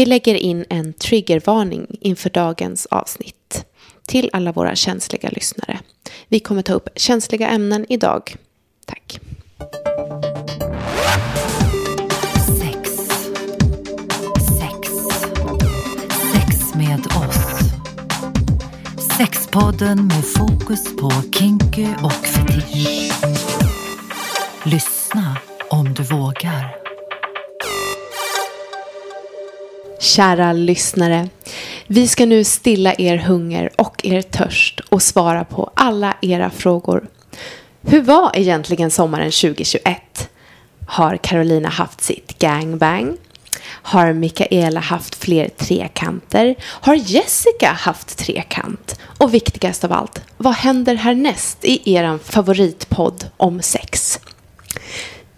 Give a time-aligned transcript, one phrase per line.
[0.00, 3.64] Vi lägger in en triggervarning inför dagens avsnitt
[4.06, 5.80] till alla våra känsliga lyssnare.
[6.28, 8.36] Vi kommer ta upp känsliga ämnen idag.
[8.86, 9.20] Tack.
[12.60, 12.90] Sex.
[14.58, 14.90] Sex.
[16.32, 17.60] Sex med oss.
[19.18, 23.12] Sexpodden med fokus på kinky och fetisch.
[24.64, 25.36] Lyssna
[25.70, 26.79] om du vågar.
[30.00, 31.28] Kära lyssnare,
[31.86, 37.08] vi ska nu stilla er hunger och er törst och svara på alla era frågor.
[37.82, 40.30] Hur var egentligen sommaren 2021?
[40.86, 43.16] Har Carolina haft sitt gangbang?
[43.64, 46.54] Har Mikaela haft fler trekanter?
[46.62, 48.98] Har Jessica haft trekant?
[49.18, 54.20] Och viktigast av allt, vad händer härnäst i er favoritpodd om sex?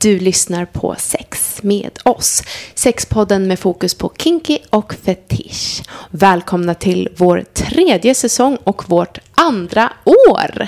[0.03, 2.43] Du lyssnar på Sex med oss.
[2.75, 5.83] Sexpodden med fokus på kinky och fetisch.
[6.11, 10.67] Välkomna till vår tredje säsong och vårt andra år.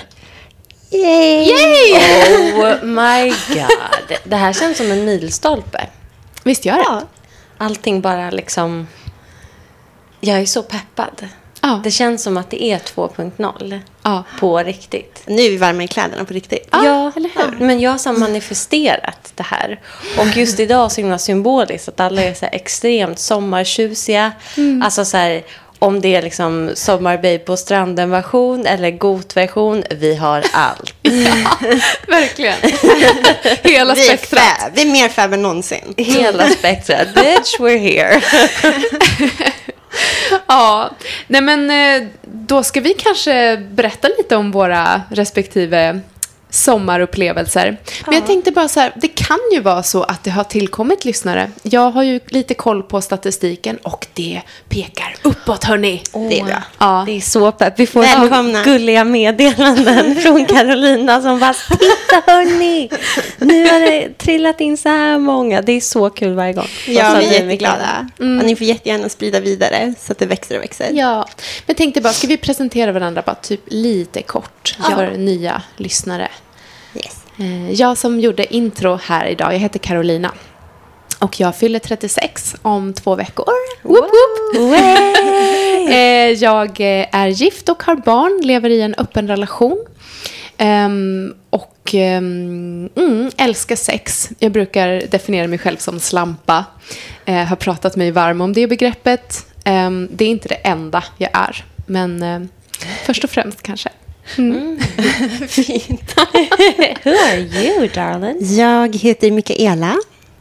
[0.89, 1.49] Yay!
[1.49, 1.93] Yay!
[2.53, 4.17] Oh my god.
[4.23, 5.89] Det här känns som en milstolpe.
[6.43, 6.83] Visst gör det?
[6.83, 7.01] Ja.
[7.57, 8.87] Allting bara liksom...
[10.19, 11.27] Jag är så peppad.
[11.67, 11.81] Ja.
[11.83, 14.23] Det känns som att det är 2.0 Ja.
[14.39, 15.21] på riktigt.
[15.25, 16.67] Nu är vi varma i kläderna på riktigt.
[16.71, 17.65] Ja, eller hur?
[17.65, 19.79] Men jag har manifesterat det här.
[20.17, 24.31] Och just idag så himla symboliskt att alla är så här extremt sommartjusiga.
[24.57, 24.81] Mm.
[24.81, 25.43] Alltså så här,
[25.79, 30.93] om det är liksom sommarbabe på stranden-version eller got-version, vi har allt.
[32.07, 32.55] Verkligen.
[33.63, 34.43] Hela Vi är, spektrat.
[34.61, 34.71] fab.
[34.75, 35.93] vi är mer fab än någonsin.
[35.97, 37.07] Hela spektrat.
[37.15, 38.21] Bitch, we're here.
[40.47, 40.89] Ja,
[41.27, 45.99] nej men eh, då ska vi kanske berätta lite om våra respektive
[46.49, 47.77] sommarupplevelser.
[48.05, 51.05] Men jag tänkte bara så här, det kan ju vara så att det har tillkommit
[51.05, 51.51] lyssnare.
[51.63, 56.01] Jag har ju lite koll på statistiken och det pekar uppåt hörni.
[56.29, 56.63] Det är bra.
[56.79, 57.03] Ja.
[57.05, 57.73] Det är så pepp.
[57.79, 58.63] Vi får Välkomna.
[58.63, 62.89] gulliga meddelanden från Carolina som bara Titta hörni!
[63.37, 65.61] Nu har det trillat in så här många.
[65.61, 66.67] Det är så kul varje gång.
[66.87, 68.09] Ja, vi är mycket- jätteglada.
[68.19, 70.89] Och ni får jättegärna sprida vidare så att det växer och växer.
[70.93, 71.27] Ja,
[71.65, 74.95] men tänkte bara, ska vi presentera varandra bara typ lite kort Ja.
[74.95, 76.27] för nya lyssnare?
[77.39, 80.31] Eh, Jag som gjorde intro här idag, jag heter Carolina.
[81.19, 83.45] Och jag fyller 36 om två veckor.
[83.83, 83.97] Woop,
[84.55, 84.73] woop.
[85.89, 89.85] Eh, Jag eh, är gift och har barn, lever i en öppen relation.
[90.57, 94.29] Ehm, och ehm, mm, älskar sex.
[94.39, 96.65] Jag brukar definiera mig själv som slampa.
[97.25, 99.45] Eh, har pratat mig varm om det begreppet.
[99.63, 101.65] Ehm, det är inte det enda jag är.
[101.85, 102.49] Men
[103.05, 103.89] först och främst kanske.
[105.47, 106.15] Fint.
[107.03, 108.37] Who are you darling?
[108.57, 109.95] Jag heter Mikaela.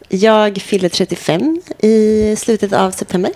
[0.09, 3.31] Jag fyller 35 i slutet av september.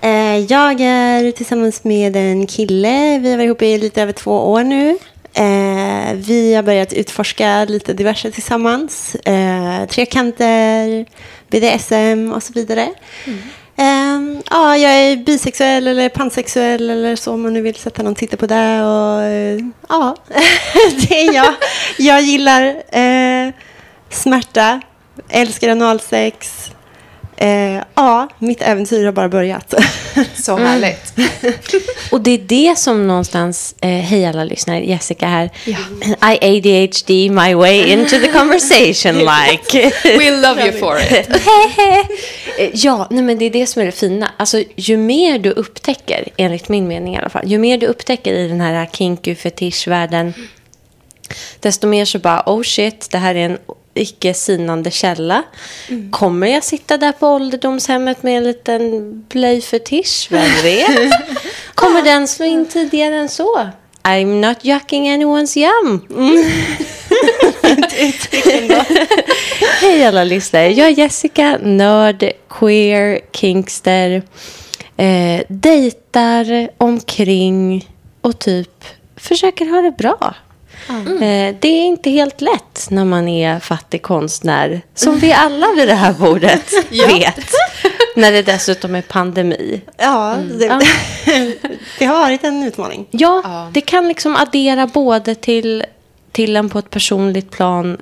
[0.00, 3.18] Eh, Jag är tillsammans med en kille.
[3.18, 4.88] Vi har varit ihop i lite över två år nu.
[5.34, 9.14] Eh, Vi har börjat utforska lite diverse tillsammans.
[9.14, 11.06] Eh, Trekanter,
[11.50, 12.88] BDSM och så vidare.
[13.78, 18.14] Eh, ja, jag är bisexuell eller pansexuell eller så om man nu vill sätta någon
[18.14, 18.82] titel på det.
[18.82, 20.16] Och, uh, ja,
[21.08, 21.54] det är jag.
[21.98, 22.66] Jag gillar
[22.96, 23.52] uh,
[24.10, 24.80] smärta,
[25.28, 26.70] älskar analsex.
[27.36, 29.74] Eh, ja, mitt äventyr har bara börjat.
[30.34, 31.12] Så härligt.
[32.10, 35.50] Och det är det som någonstans, eh, hej alla lyssnare, Jessica här.
[35.64, 35.78] Ja.
[36.32, 39.92] I ADHD my way into the conversation like.
[40.04, 41.28] We love you for it.
[42.58, 44.30] Eh, ja, nej men det är det som är det fina.
[44.36, 48.34] Alltså, ju mer du upptäcker, enligt min mening i alla fall, ju mer du upptäcker
[48.34, 50.34] i den här kinky fetischvärlden,
[51.60, 53.58] desto mer så bara, oh shit, det här är en
[53.98, 55.42] icke sinande källa.
[56.10, 60.28] Kommer jag sitta där på ålderdomshemmet med en liten blöjfetisch?
[60.30, 61.12] Vem vet?
[61.74, 63.68] Kommer den slå in tidigare än så?
[64.02, 66.06] I'm not yucking anyone's yum.
[69.80, 70.72] Hej alla lyssnare.
[70.72, 74.22] Jag är Jessica, nörd, queer, kinkster.
[74.96, 77.88] Eh, dejtar omkring
[78.20, 78.84] och typ
[79.16, 80.34] försöker ha det bra.
[80.88, 84.80] Eh, det är inte helt lätt när man är fattig konstnär.
[84.94, 87.50] Som vi alla vid det här bordet vet.
[88.16, 89.80] När det dessutom är pandemi.
[89.96, 90.80] ja, det, Ja.
[91.98, 93.06] det har varit en utmaning.
[93.10, 93.70] Ja, Ja.
[93.72, 95.84] det kan liksom addera både till,
[96.32, 97.96] till en på ett personligt plan,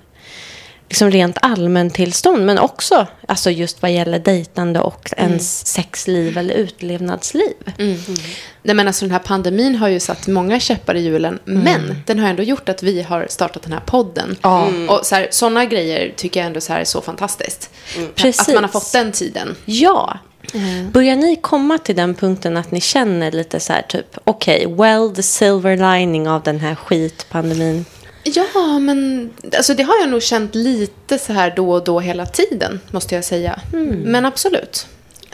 [0.88, 7.54] liksom rent allmäntillstånd, men också alltså just vad gäller dejtande och ens sexliv eller utlevnadsliv.
[8.62, 12.19] Nej, men alltså, den här pandemin har ju satt många käppar i hjulen, men den
[12.19, 14.36] har ändå gjort att vi har startat den här podden.
[14.42, 14.69] Ja.
[14.88, 17.70] Och så här, sådana grejer tycker jag ändå så här är så fantastiskt.
[18.14, 18.48] Precis.
[18.48, 19.56] Att man har fått den tiden.
[19.64, 20.19] Ja,
[20.92, 25.14] Börjar ni komma till den punkten att ni känner lite så här typ, okej, well
[25.14, 27.84] the silver lining av den här skitpandemin.
[28.25, 32.26] Ja, men alltså, det har jag nog känt lite så här då och då hela
[32.26, 33.61] tiden, måste jag säga.
[34.05, 34.87] Men absolut.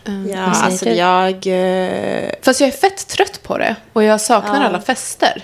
[0.06, 1.46] Eh, Ja, alltså jag...
[1.46, 4.66] eh, Fast jag är fett trött på det och jag saknar Ja.
[4.68, 5.42] alla fester.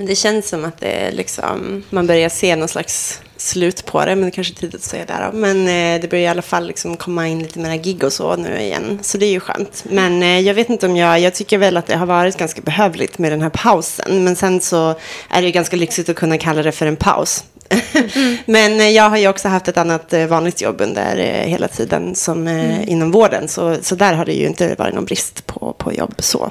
[0.00, 4.16] Men det känns som att det liksom, man börjar se någon slags slut på det.
[4.16, 5.30] Men det kanske är tidigt att säga det.
[5.32, 8.36] Men eh, det börjar i alla fall liksom komma in lite mera gig och så
[8.36, 8.98] nu igen.
[9.02, 9.84] Så det är ju skönt.
[9.90, 12.60] Men eh, jag vet inte om jag, jag tycker väl att det har varit ganska
[12.60, 14.24] behövligt med den här pausen.
[14.24, 14.90] Men sen så
[15.28, 17.44] är det ju ganska lyxigt att kunna kalla det för en paus.
[18.44, 21.68] Men eh, jag har ju också haft ett annat eh, vanligt jobb under eh, hela
[21.68, 23.48] tiden som eh, inom vården.
[23.48, 26.50] Så, så där har det ju inte varit någon brist på, på jobb så.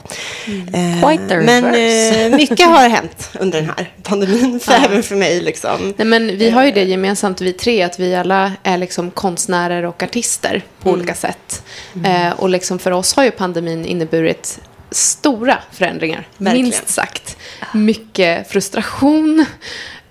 [0.74, 2.30] Eh, Quite the men reverse.
[2.38, 5.42] mycket har hänt under den här pandemin, för även för mig.
[5.42, 5.94] Liksom.
[5.98, 9.86] Nej, men vi har ju det gemensamt, vi tre, att vi alla är liksom konstnärer
[9.86, 11.64] och artister på olika sätt.
[12.06, 14.60] Eh, och liksom för oss har ju pandemin inneburit
[14.92, 16.64] stora förändringar, Verkligen.
[16.66, 17.38] minst sagt.
[17.74, 19.46] Mycket frustration,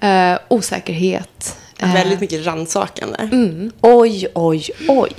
[0.00, 1.56] eh, osäkerhet.
[1.78, 3.18] eh, Väldigt mycket rannsakande.
[3.80, 5.12] Oj, oj, oj.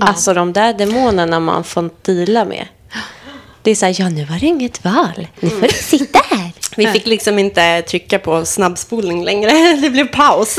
[0.00, 2.66] Alltså de där demonerna man får deala med.
[3.62, 5.26] Det är så här, ja nu var det inget val.
[5.40, 6.50] Nu får du sitta här.
[6.76, 9.50] Vi fick liksom inte trycka på snabbspolning längre.
[9.82, 10.56] Det blev paus.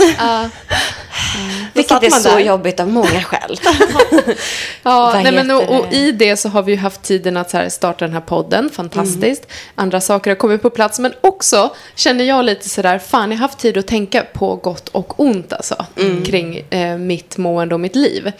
[1.17, 1.65] Ja.
[1.73, 2.39] Vilket är så där.
[2.39, 3.59] jobbigt av många skäl.
[4.83, 7.69] Ja, nej, men och, och i det så har vi ju haft tiden att här
[7.69, 9.43] starta den här podden, fantastiskt.
[9.43, 9.53] Mm.
[9.75, 13.41] Andra saker har kommit på plats, men också känner jag lite sådär, fan jag har
[13.41, 16.25] haft tid att tänka på gott och ont alltså, Mm.
[16.25, 18.31] kring eh, mitt mående och mitt liv.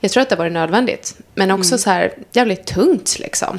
[0.00, 1.78] Jag tror att det har varit nödvändigt, men också Mm.
[1.78, 3.58] så här jävligt tungt liksom.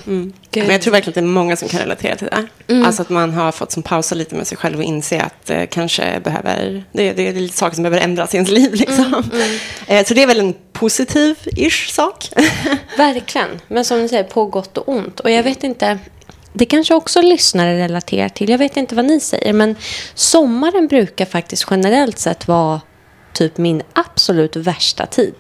[0.52, 2.48] Men jag tror verkligen att det är många som kan relatera till det.
[2.86, 5.64] Alltså att man har fått som pausa lite med sig själv och inse att eh,
[5.72, 8.74] kanske behöver, det, det är lite saker som behöver ändras i ens liv.
[8.74, 9.24] Liksom.
[9.88, 12.30] Eh, så det är väl en positiv-ish sak.
[12.98, 13.50] Verkligen.
[13.68, 15.20] Men som ni säger, på gott och ont.
[15.20, 16.00] Och jag vet inte,
[16.54, 18.50] det kanske också lyssnare relaterar till.
[18.50, 19.76] Jag vet inte vad ni säger, men
[20.14, 22.82] sommaren brukar faktiskt generellt sett vara
[23.34, 25.34] typ min absolut värsta tid.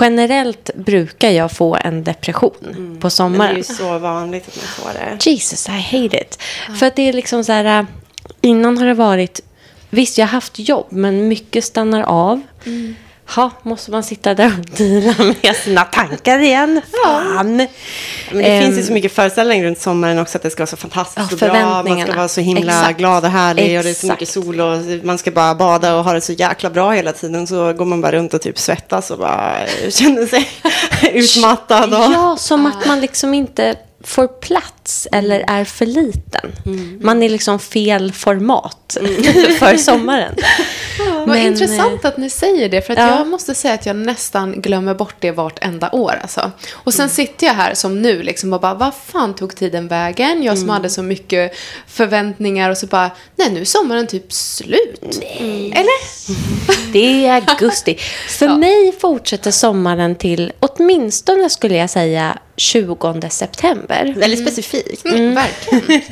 [0.00, 3.56] Generellt brukar jag få en depression på Men det är sommaren.
[3.56, 5.30] ju så vanligt att man får det.
[5.30, 6.38] Jesus, I hate it.
[6.78, 7.86] För att det är liksom så här, äh,
[8.40, 9.40] innan har det varit,
[9.90, 12.40] visst jag har haft jobb, men mycket stannar av.
[13.34, 16.80] Ha, måste man sitta där och deala med sina tankar igen?
[17.04, 17.56] Fan!
[17.56, 17.66] Men
[18.32, 20.76] det Ehm, finns ju så mycket föreställningar runt sommaren också att det ska vara så
[20.76, 21.94] fantastiskt Ja, och bra.
[21.94, 22.98] Man ska vara så himla Exakt.
[22.98, 24.32] glad och härlig och det är så mycket Exakt.
[24.46, 27.46] sol och man ska bara bada och ha det så jäkla bra hela tiden.
[27.46, 29.56] Så går man bara runt och typ svettas och bara
[29.90, 30.48] känner sig
[31.12, 31.94] utmattad.
[31.94, 32.00] Och...
[32.14, 34.72] Ja, som att man liksom inte får plats
[35.12, 36.52] eller är för liten.
[36.66, 36.98] Mm.
[37.02, 38.96] Man är liksom fel format
[39.58, 40.34] för sommaren.
[40.98, 43.18] Vad Men, intressant att ni säger det, för att ja.
[43.18, 46.18] jag måste säga att jag nästan glömmer bort det vartenda år.
[46.22, 46.50] Alltså.
[46.72, 50.42] Och sen sitter jag här som nu liksom och bara, vad fan tog tiden vägen?
[50.42, 51.56] Jag som hade så mycket
[51.86, 55.20] förväntningar och så bara, nej nu är sommaren typ slut.
[55.72, 56.06] Eller?
[56.92, 57.98] Det är augusti.
[58.28, 64.14] För mig fortsätter sommaren till åtminstone skulle jag säga 20 september.
[64.16, 64.75] Väldigt specifikt.
[65.04, 65.34] Mm.
[65.34, 66.02] Verkligen.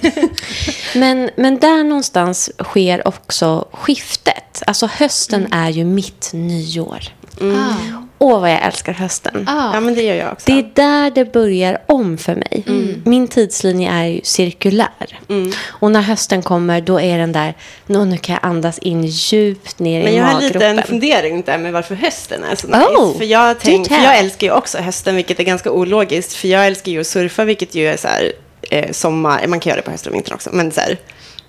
[0.94, 4.62] Men, men där någonstans sker också skiftet.
[4.66, 7.00] Alltså hösten är ju mitt nyår.
[7.40, 7.74] Ah.
[8.18, 9.44] Åh, vad jag älskar hösten.
[9.48, 9.74] Ah.
[9.74, 10.44] Ja, men det gör jag också.
[10.46, 12.64] Det är där det börjar om för mig.
[13.04, 15.18] Min tidslinje är ju cirkulär.
[15.66, 17.54] Och när hösten kommer, då är den där,
[17.86, 20.88] nå, nu kan jag andas in djupt ner Men i jag har lite en maggropen.
[20.88, 23.18] fundering där med varför hösten är så Oh, nice.
[23.18, 26.32] För jag, tänk, do för jag älskar ju också hösten, vilket är ganska ologiskt.
[26.32, 28.32] För jag älskar ju att surfa, vilket ju är så här,
[28.70, 29.46] eh, sommar.
[29.46, 30.98] Man kan göra det på hösten och vintern också, men så här,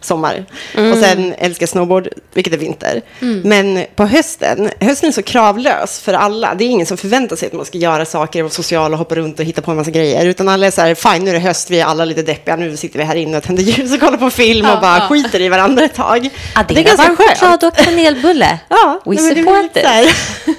[0.05, 0.45] sommar.
[0.75, 0.91] Mm.
[0.91, 3.01] Och sen älskar snowboard, vilket är vinter.
[3.43, 6.55] Men på hösten, hösten är så kravlös för alla.
[6.55, 8.97] Det är ingen som förväntar sig att man ska göra saker och vara social och
[8.97, 10.25] hoppa runt och hitta på en massa grejer.
[10.25, 12.55] Utan alla är så här, fine nu är det höst, vi är alla lite deppiga,
[12.55, 15.41] nu sitter vi här inne och tänder ljus och kollar på film och bara skiter
[15.41, 16.29] i varandra ett tag.
[16.55, 18.59] Addera det är ganska varm choklad och kanelbulle.
[18.69, 19.85] Ja, We support it.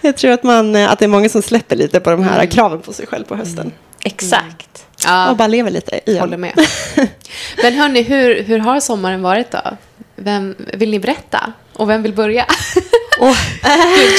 [0.00, 2.46] Jag tror att, man, eh, att det är många som släpper lite på de här
[2.46, 3.72] kraven på sig själv på hösten.
[4.04, 4.86] Exakt.
[5.04, 6.20] Och Ja, bara lever lite igen.
[6.20, 6.52] håller med.
[7.62, 9.60] Men hörni, hur, hur har sommaren varit då?
[10.16, 11.52] Vem, vill ni berätta?
[11.72, 12.46] Och vem vill börja?
[13.18, 13.36] Och,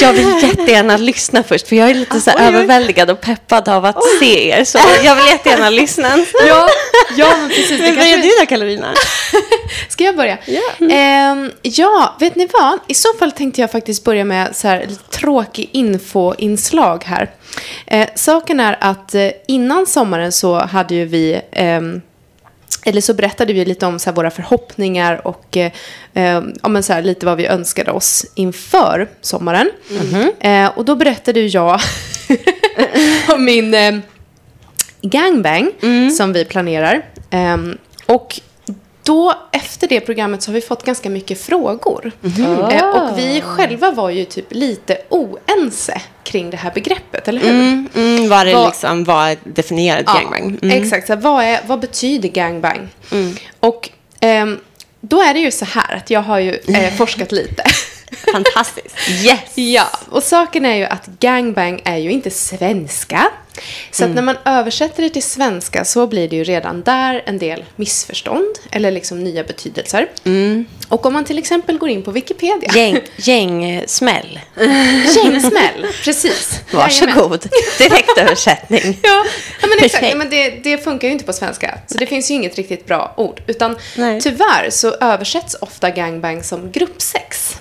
[0.00, 3.84] jag vill jättegärna lyssna först, för jag är lite så här överväldigad och peppad av
[3.84, 4.64] att se er.
[4.64, 6.08] Så jag vill jättegärna lyssna.
[6.48, 6.68] ja,
[7.16, 7.70] ja, men precis.
[7.70, 8.28] Det Men börjar kanske...
[8.28, 8.94] du då, Karolina?
[9.88, 10.38] Ska jag börja?
[10.44, 10.86] Ja.
[10.90, 12.78] Ehm, ja, vet ni vad?
[12.86, 17.30] I så fall tänkte jag faktiskt börja med så här tråkig infoinslag här.
[17.86, 22.02] Eh, saken är att eh, innan sommaren så hade ju vi ehm,
[22.84, 25.72] eller så berättade vi lite om så våra förhoppningar och eh,
[26.14, 29.70] eh, ja, men så här, lite vad vi önskade oss inför sommaren.
[30.40, 31.80] Eh, och då berättade jag
[33.28, 33.98] om min eh,
[35.00, 35.70] gangbang
[36.16, 37.04] som vi planerar.
[37.30, 38.40] Ehm, och
[39.06, 42.12] då, efter det programmet så har vi fått ganska mycket frågor.
[42.70, 47.50] Eh, och vi själva var ju typ lite oense kring det här begreppet, eller hur?
[47.50, 50.58] Mm, mm, vad det Vad- liksom var definierat Ja, gangbang.
[50.62, 50.82] Mm.
[50.82, 52.88] Exakt, så vad, är, vad betyder gangbang?
[53.60, 54.60] Och ehm,
[55.00, 57.62] då är det ju så här att jag har ju eh, forskat lite.
[58.32, 58.96] Fantastiskt.
[59.24, 59.40] Yes!
[59.54, 63.28] Ja, och saken är ju att gangbang är ju inte svenska.
[63.90, 67.38] Så att när man översätter det till svenska så blir det ju redan där en
[67.38, 70.08] del missförstånd eller liksom nya betydelser.
[70.88, 72.70] Och om man till exempel går in på Wikipedia.
[72.74, 74.40] Gäng, gängsmäll.
[75.16, 76.60] Gängsmäll, precis.
[76.72, 77.48] Varsågod.
[77.78, 78.98] Direktöversättning.
[79.02, 79.24] Ja,
[79.60, 80.06] ja men exakt.
[80.08, 81.78] Ja, men det, det funkar ju inte på svenska.
[81.86, 83.42] Så det finns ju inget riktigt bra ord.
[83.46, 84.20] Utan Nej.
[84.20, 87.56] tyvärr så översätts ofta gangbang som gruppsex.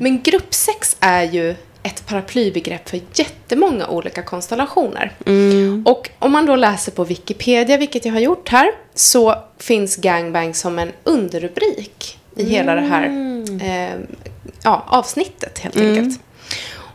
[0.00, 1.54] Men gruppsex är ju
[1.86, 5.12] ett paraplybegrepp för jättemånga olika konstellationer.
[5.84, 10.54] Och om man då läser på Wikipedia, vilket jag har gjort här, så finns gangbang
[10.54, 13.04] som en underrubrik i hela det här
[13.62, 13.94] eh,
[14.62, 16.20] ja, avsnittet helt enkelt.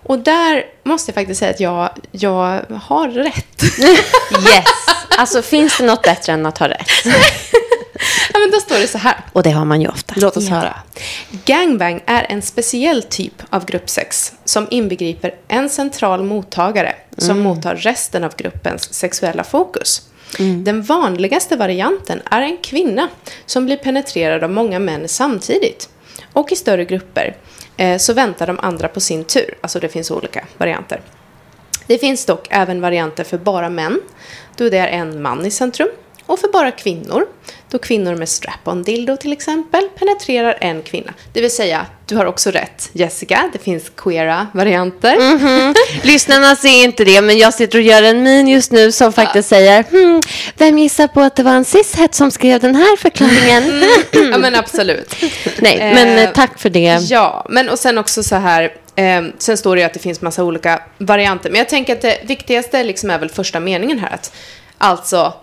[0.04, 3.64] Och där måste jag faktiskt säga att jag, jag har rätt.
[4.32, 4.66] Yes.
[5.18, 6.90] Alltså, finns det något bättre än att ha rätt?
[8.34, 9.16] ja, men då står det så här.
[9.34, 10.14] Och det har man ju ofta.
[10.18, 10.76] Låt oss höra.
[11.46, 18.24] Gangbang är en speciell typ av gruppsex som inbegriper en central mottagare som mottar resten
[18.24, 20.02] av gruppens sexuella fokus.
[20.38, 23.08] Den vanligaste varianten är en kvinna
[23.46, 25.90] som blir penetrerad av många män samtidigt.
[26.34, 27.36] Och i större grupper
[27.78, 29.58] eh, så väntar de andra på sin tur.
[29.62, 31.02] Alltså det finns olika varianter.
[31.88, 34.02] Det finns dock även varianter för bara män,
[34.58, 35.90] då det är en man i centrum.
[36.26, 37.28] Och för bara kvinnor,
[37.72, 41.14] då kvinnor med strap-on dildo till exempel penetrerar en kvinna.
[41.34, 45.18] Det vill säga, du har också rätt Jessica, det finns queera varianter.
[46.08, 49.50] Lyssnarna ser inte det, men jag sitter och gör en min just nu som faktiskt
[49.50, 50.22] säger hmm,
[50.58, 53.84] Vem gissar på att det var en cishet som skrev den här förklaringen?
[54.32, 55.16] ja men absolut.
[55.60, 57.00] Nej, men Eh, eh, tack för det.
[57.02, 60.22] Ja, men och sen också så här, eh, sen står det ju att det finns
[60.22, 61.50] massa olika varianter.
[61.50, 64.14] Men jag tänker att det viktigaste liksom är väl första meningen här.
[64.14, 64.36] Att,
[64.78, 65.34] alltså,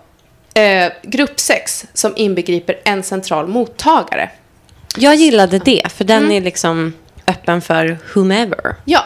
[0.59, 4.29] eh, gruppsex som inbegriper en central mottagare.
[4.97, 6.93] Jag gillade det, för den är liksom
[7.27, 8.75] öppen för whomever.
[8.85, 9.03] Ja,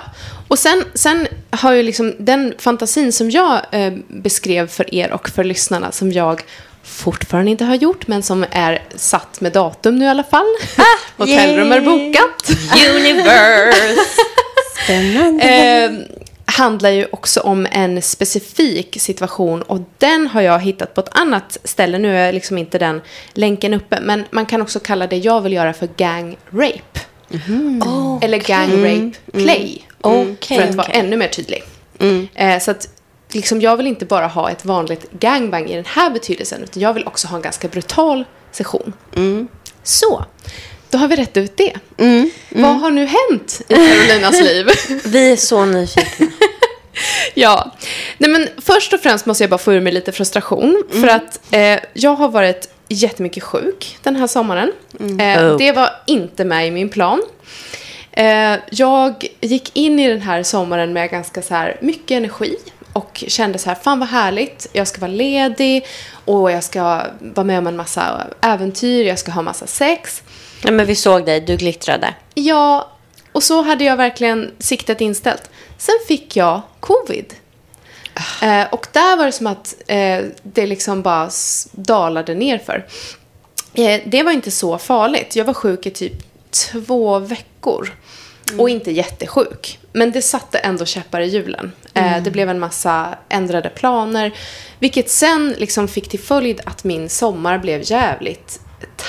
[0.48, 5.30] och sen, sen har ju liksom den fantasin som jag eh, beskrev för er och
[5.30, 6.42] för lyssnarna som jag
[6.84, 10.46] fortfarande inte har gjort men som är satt med datum nu i alla fall.
[11.18, 12.50] Hotellrum är bokat.
[12.96, 13.96] Universe!
[14.84, 15.44] Spännande.
[15.44, 15.92] eh,
[16.46, 21.58] handlar ju också om en specifik situation och den har jag hittat på ett annat
[21.64, 21.98] ställe.
[21.98, 23.02] Nu är liksom inte den
[23.34, 27.00] länken uppe men man kan också kalla det jag vill göra för gang rape.
[28.22, 29.88] Eller gang rape play.
[30.02, 31.00] Okej, för att vara okej.
[31.00, 31.64] ännu mer tydlig.
[32.36, 32.88] Eh, så att
[33.32, 36.94] liksom, jag vill inte bara ha ett vanligt gangbang i den här betydelsen utan jag
[36.94, 38.94] vill också ha en ganska brutal session.
[39.84, 40.26] Så,
[40.94, 41.74] då har vi rätt ut det.
[42.50, 44.68] Vad har nu hänt i Carolinas liv?
[45.06, 46.28] Vi är så nyfikna.
[47.34, 47.72] Ja,
[48.18, 50.84] nej men först och främst måste jag bara få ur mig lite frustration.
[50.92, 54.72] För att eh, jag har varit jättemycket sjuk den här sommaren.
[55.20, 55.58] Eh, Oh.
[55.58, 57.22] Det var inte med i min plan.
[58.12, 62.56] Eh, jag gick in i den här sommaren med ganska så här mycket energi.
[62.94, 65.86] Och kände så här, fan vad härligt, jag ska vara ledig
[66.26, 70.24] och jag ska vara med om en massa äventyr, jag ska ha massa sex.
[70.64, 72.14] Ja, men vi såg dig, du glittrade.
[72.34, 72.92] Ja,
[73.32, 75.50] och så hade jag verkligen siktet inställt.
[75.78, 77.34] Sen fick jag covid.
[78.42, 81.30] Eh, och där var det som att eh, det liksom bara
[81.72, 82.86] dalade nerför.
[83.74, 85.36] Eh, det var inte så farligt.
[85.36, 86.14] Jag var sjuk i typ
[86.52, 87.94] två veckor.
[88.58, 89.80] Och inte jättesjuk.
[89.92, 91.72] Men det satte ändå käppar i hjulen.
[91.94, 94.32] Eh, det blev en massa ändrade planer.
[94.80, 98.60] Vilket sen liksom fick till följd att min sommar blev jävligt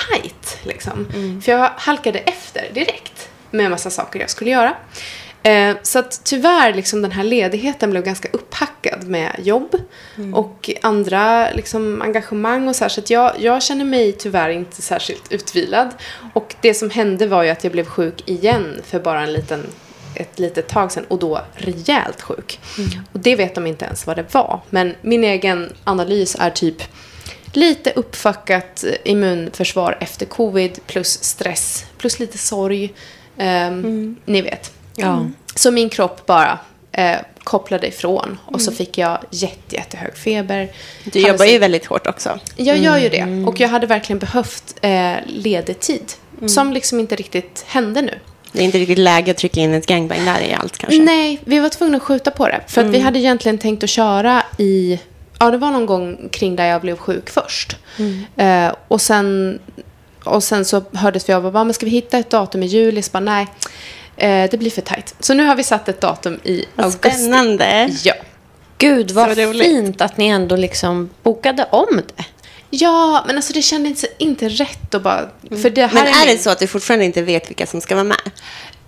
[0.07, 0.57] tight.
[0.63, 1.07] Liksom.
[1.43, 4.75] För jag halkade efter direkt med en massa saker jag skulle göra.
[5.43, 9.75] Eh, så att tyvärr, liksom, den här ledigheten blev ganska upphackad med jobb
[10.33, 12.89] och andra liksom, engagemang och så här.
[12.89, 15.89] Så att jag, jag känner mig tyvärr inte särskilt utvilad.
[16.33, 19.63] Och det som hände var ju att jag blev sjuk igen för bara en liten,
[20.15, 22.59] ett litet tag sedan och då rejält sjuk.
[23.11, 24.59] Och det vet de inte ens vad det var.
[24.69, 26.81] Men min egen analys är typ
[27.55, 32.93] lite uppfackat immunförsvar efter covid plus stress plus lite sorg.
[33.37, 34.71] Ehm, Ni vet.
[34.95, 35.25] Ja.
[35.55, 36.59] Så min kropp bara
[36.91, 40.69] eh, kopplade ifrån och så fick jag jätte, jättehög feber.
[41.03, 42.39] Du jobbar ju väldigt hårt också.
[42.55, 43.45] jag gör ju det.
[43.47, 46.13] Och jag hade verkligen behövt eh, ledig tid.
[46.47, 48.19] Som liksom inte riktigt hände nu.
[48.51, 50.99] Det är inte riktigt läge att trycka in ett gangbang där i allt kanske.
[51.01, 52.61] Nej, vi var tvungna att skjuta på det.
[52.67, 54.99] För att vi hade egentligen tänkt att köra i...
[55.39, 57.75] Ja, det var någon gång kring där jag blev sjuk först.
[58.35, 59.59] Eh, och, sen,
[60.23, 62.65] och sen så hördes vi av och bara, men ska vi hitta ett datum i
[62.65, 63.01] juli?
[63.01, 63.47] Så bara, nej,
[64.17, 65.15] eh, det blir för tajt.
[65.19, 67.09] Så nu har vi satt ett datum i Vad augusti.
[67.09, 67.89] spännande.
[68.03, 68.13] Ja.
[68.77, 72.23] Gud, vad fint att ni ändå liksom bokade om det.
[72.69, 75.29] Ja, men alltså det kändes inte rätt att bara...
[75.61, 77.81] För det här Men är min- det så att du fortfarande inte vet vilka som
[77.81, 78.17] ska vara med?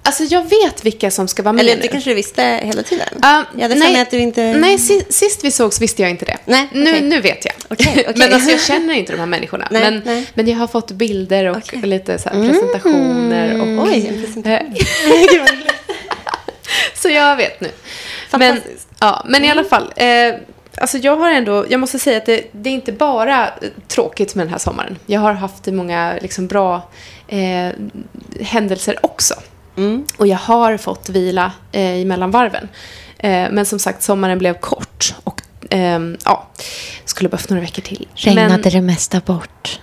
[0.08, 1.82] Alltså jag vet vilka som ska vara med Eller nu.
[1.82, 3.08] det kanske du visste hela tiden?
[3.22, 4.54] Ja, jag hade mig att du inte...
[4.54, 6.38] Nej, si, sist vi sågs visste jag inte det.
[6.46, 7.02] Nej, nu, okej.
[7.02, 7.54] nu vet jag.
[7.70, 8.14] Okej, okej.
[8.16, 9.68] men alltså, jag känner inte de här människorna.
[9.72, 10.28] Nej, men, nej.
[10.34, 11.82] men jag har fått bilder och Okej.
[11.82, 13.62] lite så här presentationer.
[13.62, 14.76] Och, Oj, en presentation.
[16.96, 17.72] Så jag vet nu.
[18.32, 18.62] Men,
[19.00, 19.94] ja, men i alla fall.
[19.96, 20.36] Eh,
[20.78, 23.52] alltså jag har ändå, jag måste säga att det, det är inte bara eh,
[23.88, 24.98] tråkigt med den här sommaren.
[25.06, 26.90] Jag har haft många liksom, bra
[27.28, 27.70] eh,
[28.42, 29.34] händelser också.
[29.78, 30.06] Mm.
[30.18, 32.70] Och jag har fått vila eh, mellan varven.
[33.20, 35.14] Eh, men som sagt, sommaren blev kort.
[35.24, 36.48] Och ehm, ja,
[37.06, 38.08] skulle behövt några veckor till.
[38.26, 39.80] Men, det mesta bort?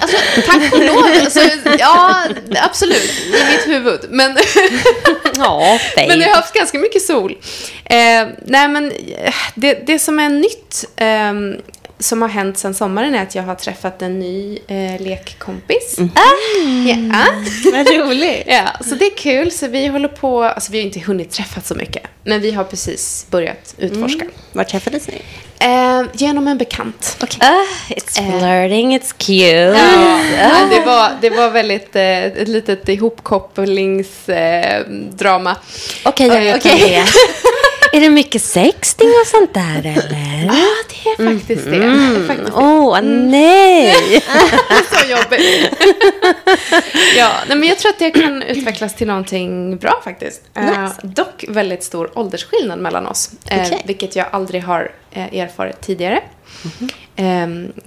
[0.00, 1.04] alltså, tack och lov.
[1.20, 1.40] Alltså,
[1.78, 2.24] ja,
[2.62, 3.12] absolut.
[3.26, 4.00] I mitt huvud.
[4.10, 4.36] Men,
[5.36, 7.38] Ja, men jag har haft ganska mycket sol.
[7.84, 11.56] Eh, nej, men eh, det, det som är nytt ehm,
[11.98, 15.96] som har hänt sen sommaren är att jag har träffat en ny eh, lekkompis.
[15.98, 16.06] Ja.
[17.72, 18.42] Vad roligt.
[18.46, 19.50] Ja, så det är kul.
[19.50, 22.02] Så vi håller på, alltså vi har inte hunnit träffa så mycket.
[22.24, 24.24] Men vi har precis börjat utforska.
[24.52, 25.22] Var träffades ni?
[25.58, 27.16] Eh, genom en bekant.
[27.22, 27.28] Uh,
[27.88, 28.30] it's Eh.
[28.38, 29.78] flirting, it's cute.
[30.38, 35.50] Ja, men det, var, det var väldigt eh, ett litet ihopkopplingsdrama.
[35.50, 35.56] Eh.
[36.04, 36.80] Okej, jag vet Okej.
[36.80, 36.96] vad det
[37.92, 38.00] är.
[38.00, 40.44] Det mycket sexting och sånt där eller?
[40.46, 41.70] Ja, det är faktiskt det.
[41.70, 41.84] det.
[41.84, 42.62] är faktiskt det.
[42.62, 43.94] Åh, nej!
[44.92, 45.70] så jobbigt.
[47.16, 50.42] ja, nej, men jag tror att det kan utvecklas till någonting bra faktiskt.
[50.54, 53.30] Eh, dock väldigt stor åldersskillnad mellan oss.
[53.50, 53.82] Eh, Okej.
[53.86, 56.20] Vilket jag aldrig har eh, erfarit tidigare.
[57.16, 57.24] Eh,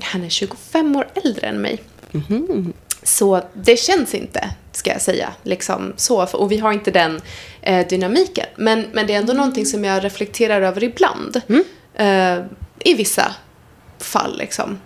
[0.01, 1.81] han är 25 år äldre än mig.
[3.03, 5.29] Så det känns inte, ska jag säga.
[5.43, 7.21] Liksom så, och vi har inte den
[7.61, 8.45] eh, dynamiken.
[8.55, 11.41] Men, men det är ändå någonting som jag reflekterar över ibland.
[11.95, 12.37] Eh,
[12.79, 13.35] I vissa
[13.99, 14.79] fall liksom.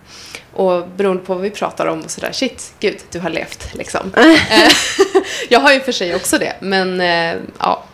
[0.52, 4.12] Och beroende på vad vi pratar om och sådär, shit, gud, du har levt liksom.
[4.16, 4.70] Eh,
[5.48, 7.84] jag har ju för sig också det, men eh, ja,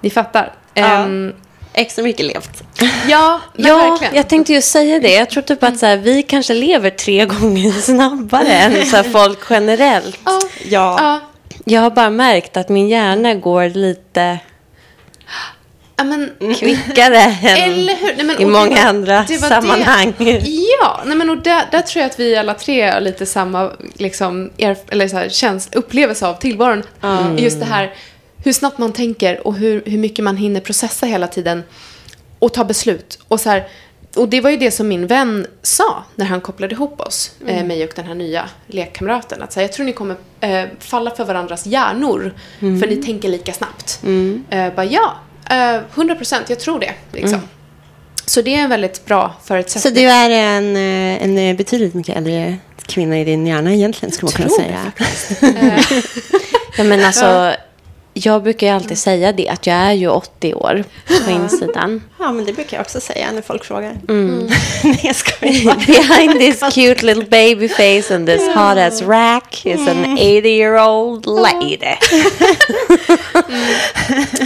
[0.00, 0.54] ni fattar.
[0.74, 0.84] Ja.
[0.86, 1.32] Ehm,
[1.78, 2.62] Extra mycket levt.
[3.08, 4.14] ja, Ja, verkligen.
[4.14, 5.12] jag tänkte ju säga det.
[5.14, 9.02] Jag tror typ att så här, vi kanske lever tre gånger snabbare än så här,
[9.04, 10.18] folk generellt.
[10.24, 10.96] Ja, Ja.
[11.00, 11.20] ja,
[11.64, 14.38] Jag har bara märkt att min hjärna går lite
[15.96, 17.86] ja, men kvickare än?
[17.86, 20.12] Nej, men, i det många var- andra det var sammanhang.
[20.18, 20.42] Det.
[20.80, 23.72] Ja, nej, men och där, där tror jag att vi alla tre har lite samma
[23.94, 26.82] liksom, erf- eller så här, käns- upplevelse av tillvaron.
[27.38, 27.94] Just det här
[28.44, 31.62] hur snabbt man tänker och hur, hur mycket man hinner processa hela tiden
[32.38, 33.18] och ta beslut.
[33.28, 33.64] Och, så här,
[34.16, 37.64] och det var ju det som min vän sa när han kopplade ihop oss, eh,
[37.64, 39.42] mig och den här nya lekkamraten.
[39.42, 43.28] Att så här, jag tror ni kommer eh, falla för varandras hjärnor, för ni tänker
[43.28, 44.00] lika snabbt.
[44.50, 45.16] Eh, bara ja,
[45.50, 46.92] eh, 100 procent, jag tror det.
[47.12, 47.40] Liksom.
[48.26, 49.94] Så det är en väldigt bra Så förutsättning.
[49.94, 54.48] du är en, eh, en betydligt mycket äldre kvinna i din hjärna egentligen, skulle man
[54.48, 54.92] kunna säga.
[56.78, 57.54] Ja, men alltså,
[58.18, 60.84] jag brukar ju alltid säga det, att jag är ju 80 år
[61.24, 62.02] på insidan.
[62.18, 63.96] Ja, men det brukar jag också säga när folk frågar.
[64.84, 65.86] Nej, jag skojar.
[65.86, 70.88] Behind this cute little baby face and this hot ass rack is an 80 year
[70.88, 71.78] old lady.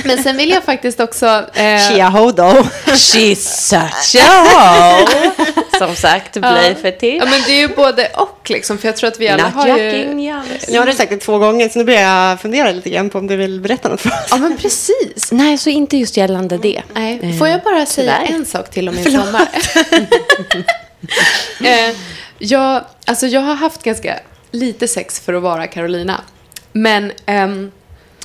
[0.05, 1.27] Men sen vill jag faktiskt också...
[1.55, 2.43] Eh, Chiahodo.
[2.87, 5.31] She's such a hoe.
[5.79, 7.17] Som sagt, bli för till.
[7.17, 9.55] ja, men det är ju både och liksom, för jag tror att vi alla Not
[9.55, 9.83] har ju...
[9.83, 10.69] yours.
[10.69, 13.19] Nu har du sagt det två gånger, så nu börjar jag fundera lite grann på
[13.19, 14.27] om du vill berätta något för oss.
[14.31, 15.33] Ja, men precis.
[15.33, 16.83] Nej, så inte just gällande det.
[16.95, 18.35] Nej, får jag bara säga tyvärr.
[18.39, 19.49] en sak till om min sommar?
[21.65, 21.95] eh,
[22.39, 24.21] jag, alltså jag har haft ganska
[24.51, 26.21] lite sex för att vara Carolina.
[26.73, 27.71] Men ehm,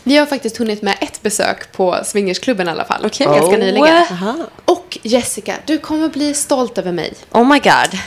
[0.04, 3.06] vi har faktiskt hunnit med ett besök på swingersklubben i alla fall.
[3.06, 3.26] Okej.
[3.28, 3.58] Ganska Oh.
[3.60, 3.96] nyligen.
[4.12, 4.36] Aha.
[4.66, 7.14] Och Jessica, du kommer bli stolt över mig.
[7.32, 8.00] Oh my god.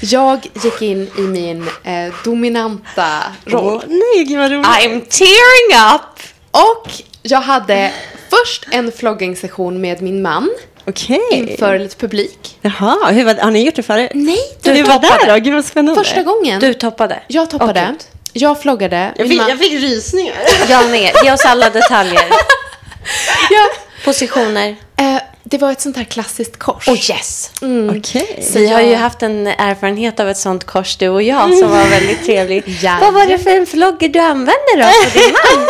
[0.00, 3.08] Jag gick in i min eh, dominanta
[3.44, 3.74] roll.
[3.74, 4.66] Åh, nej, gud vad roligt.
[4.66, 6.20] I'm tearing up.
[6.54, 6.90] Och
[7.22, 7.92] jag hade
[8.30, 10.50] först en flogging-session med min man
[10.86, 11.20] Okej.
[11.30, 12.58] inför lite publik.
[12.62, 14.10] Jaha, hur var, har ni gjort det förut?
[14.14, 15.34] Nej, Du, var där då?
[15.44, 16.04] Gud vad spännande.
[16.04, 16.60] Första gången.
[16.60, 17.22] Du toppade.
[17.28, 17.80] Jag toppade.
[17.80, 18.02] Åh, gud.
[18.32, 19.12] jag floggade.
[19.16, 20.36] Jag min fick, man- jag fick rysningar.
[20.68, 21.12] Jag med.
[21.24, 22.24] Ge oss alla detaljer.
[23.50, 23.68] ja,
[24.04, 24.76] Positioner.
[24.96, 26.88] eh, det var ett sånt här klassiskt kors.
[26.88, 27.50] Oh yes!
[27.96, 28.48] Okej.
[28.54, 31.88] Vi har ju haft en erfarenhet av ett sånt kors du och jag som var
[31.88, 32.62] väldigt trevlig.
[32.66, 33.00] Jajamän.
[33.12, 35.66] Vad var det för en flogger du använde då på din man?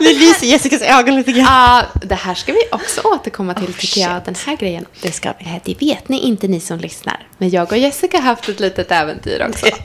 [0.00, 1.44] Nu lyser Jessicas ögon lite grann.
[1.44, 4.86] Ja, det här ska vi också återkomma till tycker jag, den här grejen.
[5.02, 5.60] Det ska vi.
[5.64, 7.26] Det vet ni inte ni som lyssnar.
[7.38, 9.66] Men jag och Jessica har haft ett litet äventyr också.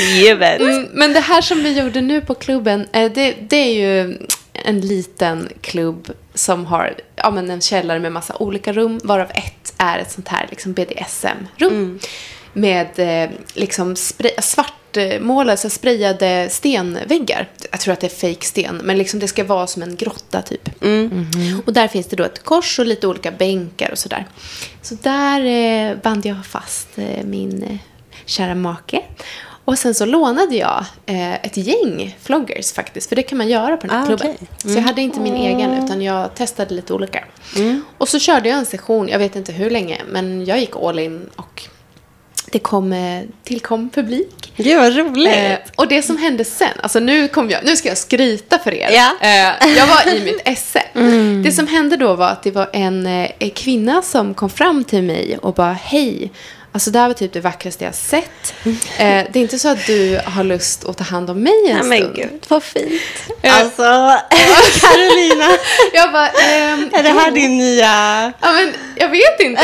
[0.00, 0.60] Jajamän.
[0.60, 4.18] Mm, men det här som vi gjorde nu på klubben, eh, det, det är ju
[4.52, 9.74] en liten klubb som har ja, men en källare med massa olika rum, varav ett
[9.78, 11.98] är ett sånt här liksom BDSM-rum.
[12.52, 13.96] Med eh, liksom
[14.38, 17.48] svartmålade, så sprayade stenväggar.
[17.70, 20.42] Jag tror att det är fake sten, men liksom det ska vara som en grotta
[20.42, 20.68] typ.
[21.66, 24.26] Och där finns det då ett kors och lite olika bänkar och sådär.
[24.82, 27.76] Så där eh, band jag fast eh, min eh,
[28.26, 29.02] kära make.
[29.66, 33.76] Och sen så lånade jag eh, ett gäng floggers faktiskt, för det kan man göra
[33.76, 34.26] på den här Ah, klubben.
[34.34, 34.48] okej.
[34.72, 37.24] Så jag hade inte min egen, utan jag testade lite olika.
[37.98, 40.98] Och så körde jag en session, jag vet inte hur länge, men jag gick all
[40.98, 41.62] in och
[42.52, 44.52] det kom, eh, tillkom publik.
[44.56, 45.34] Gud vad roligt.
[45.36, 48.74] Eh, och det som hände sen, alltså nu, kom jag, nu ska jag skryta för
[48.74, 48.88] er.
[48.92, 49.12] Ja.
[49.20, 50.82] Eh, jag var i mitt esse.
[51.44, 55.02] Det som hände då var att det var en eh, kvinna som kom fram till
[55.02, 56.30] mig och bara hej.
[56.76, 58.54] Alltså det här var typ det vackraste jag sett.
[58.98, 61.76] Eh, det är inte så att du har lust att ta hand om mig en
[61.76, 62.16] Ja, men stund.
[62.16, 63.02] gud, vad fint.
[63.42, 63.82] Alltså,
[64.80, 65.44] Carolina,
[65.94, 67.34] Jag bara, ehm, är det här jo.
[67.34, 67.86] din nya...
[68.40, 69.62] Ja men jag vet inte.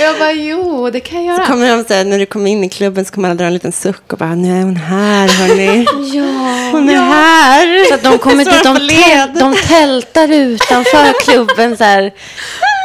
[0.00, 1.46] jag bara jo, det kan jag göra.
[1.46, 3.54] Kommer de så här, när du kommer in i klubben så kommer alla dra en
[3.54, 5.84] liten suck och bara, nu är hon här hörni.
[6.16, 6.70] Ja.
[6.72, 7.88] Hon är här.
[7.88, 12.12] Så att de kommer dit, de, täl, de tältar utanför klubben så här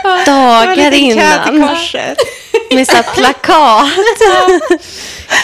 [0.25, 1.59] dagar innan.
[2.75, 3.89] Med så plakat.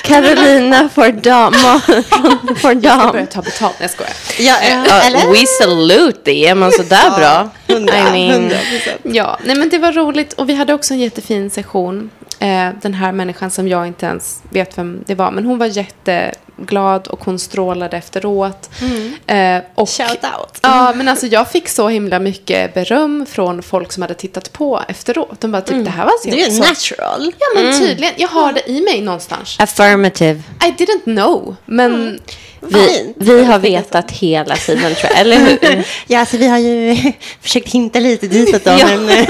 [0.04, 1.54] Carolina for dam.
[2.62, 3.12] For Jag dam.
[3.12, 3.76] börjar ta betalt.
[3.80, 4.14] Nej jag skojar.
[4.40, 4.56] Ja,
[4.88, 5.28] Ja, eller?
[5.28, 6.48] we salute det.
[6.48, 7.50] Är man sådär bra?
[7.68, 8.52] Hundra, I mean.
[9.04, 12.10] Ja, nej men det var roligt och vi hade också en jättefin session.
[12.40, 15.66] Eh, den här människan som jag inte ens vet vem det var, men hon var
[16.58, 18.70] jätteglad och hon strålade efteråt.
[19.28, 20.60] Eh, och, Shout out.
[20.62, 24.82] Ja, men alltså jag fick så himla mycket beröm från folk som hade tittat på
[24.88, 25.42] efteråt.
[25.42, 26.30] De bara typ, det här var så...
[26.30, 27.32] Det är natural.
[27.40, 28.14] Ja, men tydligen.
[28.18, 29.58] Jag har det i mig någonstans.
[29.60, 30.42] affirmative.
[30.64, 32.20] I didn't know, men...
[32.62, 35.84] Vi, vi har vetat hela tiden tror jag, eller hur?
[36.08, 36.98] Ja, så vi har ju
[37.42, 38.88] försökt hinta lite ditåt då, Ja.
[38.88, 39.30] men eh,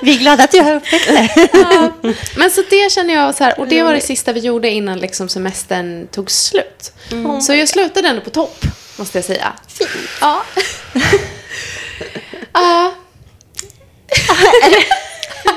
[0.00, 1.48] vi är glada att du har upptäckt det.
[1.52, 1.92] Ja.
[2.36, 4.98] Men så det känner jag så här, och det var det sista vi gjorde innan
[4.98, 6.92] liksom semestern tog slut.
[7.42, 8.64] Så jag slutade ändå på topp,
[8.96, 9.52] måste jag säga.
[9.68, 9.90] Fint.
[10.20, 10.42] Ja.
[12.52, 12.94] Ja.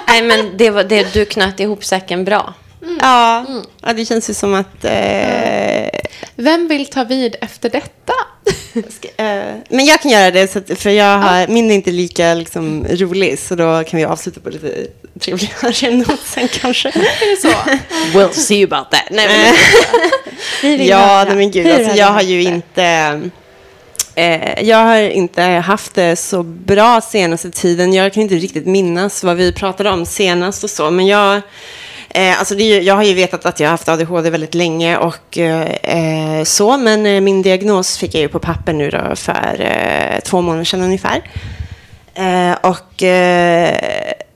[0.08, 2.54] Nej, men det var, det, du knöt ihop säcken bra.
[3.02, 3.46] Ja,
[3.82, 4.86] ja, det känns ju som att...
[4.86, 5.90] Eh,
[6.36, 8.14] Vem vill ta vid efter detta?
[8.90, 11.92] ska- eh, men jag kan göra det, så att, för jag har, min är inte
[11.92, 14.88] lika liksom, rolig, så då kan vi avsluta på lite
[15.20, 16.90] trevligare not sen kanske.
[16.90, 17.58] Är det så?
[18.20, 19.04] We'll see about that.
[19.12, 23.22] Nej, men, Ja, nej, men gud, alltså, jag har ju inte...
[24.16, 27.94] Eh, jag har inte haft det så bra senaste tiden.
[27.94, 31.42] Jag kan inte riktigt minnas vad vi pratade om senast och så, men jag...
[32.16, 34.54] Eh, alltså det, är ju- jag har ju vetat att jag har haft ADHD väldigt
[34.54, 38.90] länge och eh, eh, så, men eh, min diagnos fick jag ju på papper nu
[38.90, 41.22] då för eh, två månader sedan ungefär.
[42.14, 43.78] Eh, och eh,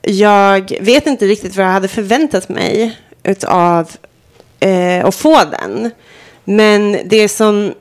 [0.01, 3.91] jag vet inte riktigt vad jag hade förväntat mig utav
[4.59, 5.91] eh, att få den.
[6.43, 7.73] Men det som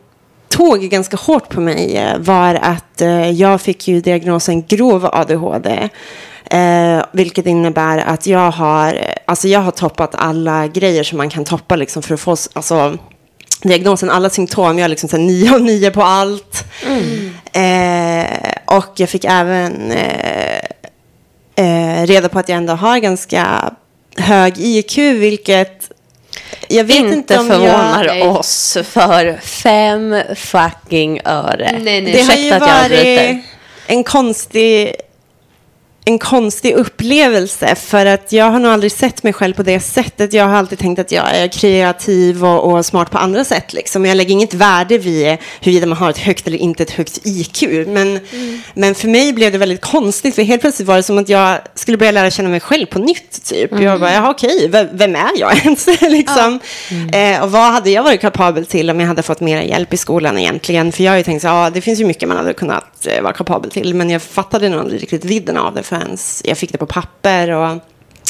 [0.49, 5.89] tog ganska hårt på mig eh, var att eh, jag fick ju diagnosen grov ADHD.
[6.51, 11.45] Eh, vilket innebär att jag har, alltså jag har toppat alla grejer som man kan
[11.45, 12.99] toppa liksom för att få alltså,
[13.63, 14.79] diagnosen, alla symptom.
[14.79, 16.65] Jag har liksom så här 9 av 9 på allt.
[17.53, 20.59] Eh, och jag fick även eh,
[21.57, 23.75] eh, reda på att jag ändå har ganska
[24.17, 25.91] hög IQ, vilket
[26.69, 28.23] jag vet inte, inte om förvånar Nej.
[28.23, 31.71] oss för fem fucking öre.
[31.73, 32.13] Nej, nej.
[32.13, 33.45] Det har ju jag varit
[33.87, 34.95] en konstig,
[36.09, 40.33] en konstig upplevelse för att jag har nog aldrig sett mig själv på det sättet.
[40.33, 43.73] Jag har alltid tänkt att jag är kreativ och, och smart på andra sätt.
[43.73, 44.07] Liksom.
[44.07, 47.87] Jag lägger inget värde vid huruvida man har ett högt eller inte ett högt IQ.
[47.87, 48.21] Men,
[48.75, 51.59] men för mig blev det väldigt konstigt för helt plötsligt var det som att jag
[51.75, 53.45] skulle börja lära känna mig själv på nytt.
[53.45, 53.81] Typ.
[53.81, 55.87] Jag bara, jaha okej, vem är jag ens?
[56.01, 56.61] liksom.
[57.13, 59.97] eh, och vad hade jag varit kapabel till om jag hade fått mer hjälp i
[59.97, 60.93] skolan egentligen?
[60.93, 63.23] För jag har ju tänkt så ja det finns ju mycket man hade kunnat eh,
[63.23, 63.95] vara kapabel till.
[63.95, 67.51] Men jag fattade nog aldrig riktigt vidden av det förrän jag fick det på papper.
[67.51, 67.81] Och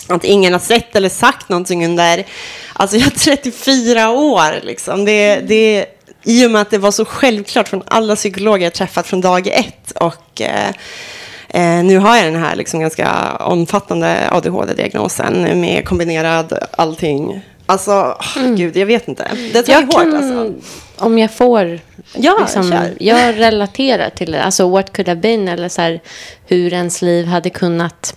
[0.09, 2.27] att ingen har sett eller sagt någonting under,
[2.73, 5.05] alltså jag är 34 år liksom.
[5.05, 5.87] Det, det,
[6.23, 9.47] i och med att det var så självklart från alla psykologer jag träffat från dag
[9.47, 9.91] ett.
[9.91, 10.69] Och eh,
[11.49, 17.43] eh nu har jag den här liksom ganska omfattande ADHD-diagnosen med kombinerad allting.
[17.67, 19.31] Alltså, åh, gud, jag vet inte.
[19.53, 20.55] Det tar Jag hårt kan, alltså.
[21.05, 21.81] om jag får,
[22.15, 22.95] Ja, liksom, kör.
[23.01, 24.43] jag relaterar till det.
[24.43, 26.01] Alltså what could have been eller så här,
[26.47, 28.15] hur ens liv hade kunnat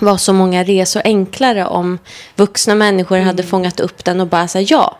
[0.00, 1.98] vara så många resor enklare om
[2.36, 3.26] vuxna människor Mm.
[3.26, 4.96] hade fångat upp den och bara säga ja.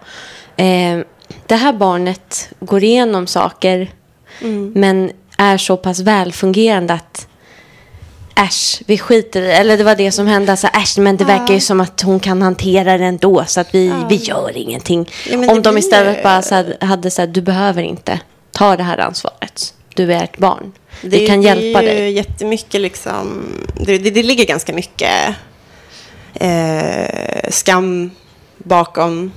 [0.64, 0.98] Eh,
[1.46, 3.90] det här barnet går igenom saker
[4.40, 4.72] Mm.
[4.74, 7.26] men är så pass välfungerande att
[8.36, 10.50] Äsch, vi skiter i Eller det var det som hände.
[10.52, 13.44] Alltså, äsch, men det verkar ju som att hon kan hantera det ändå.
[13.46, 15.10] Så att vi, vi gör ingenting.
[15.30, 18.20] Ja, Om det de istället ju- bara så här, hade sagt, du behöver inte
[18.52, 19.74] ta det här ansvaret.
[19.94, 20.72] Du är ett barn.
[21.00, 22.12] Vi Det, kan det hjälpa är ju dig.
[22.12, 23.44] jättemycket liksom,
[23.86, 25.10] det, det, det ligger ganska mycket
[26.34, 28.10] eh, skam
[28.58, 29.32] bakom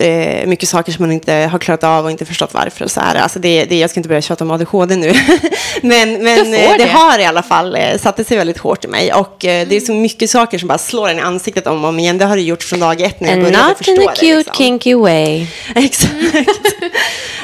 [0.00, 2.84] eh, mycket saker som man inte har klarat av och inte förstått varför.
[2.84, 3.14] Och så här.
[3.14, 5.12] Alltså det, det, jag ska inte börja tjata om ADHD nu.
[5.82, 6.90] men men eh, det, det.
[6.90, 9.12] har i alla fall eh, satt sig väldigt hårt i mig.
[9.12, 11.88] Och eh, det är så mycket saker som bara slår en i ansiktet om och
[11.88, 12.18] om igen.
[12.18, 14.12] Det har det gjort från dag ett när jag And började not förstå in a
[14.14, 14.20] det.
[14.20, 14.54] cute liksom.
[14.54, 15.46] kinky way.
[15.74, 16.12] Exakt.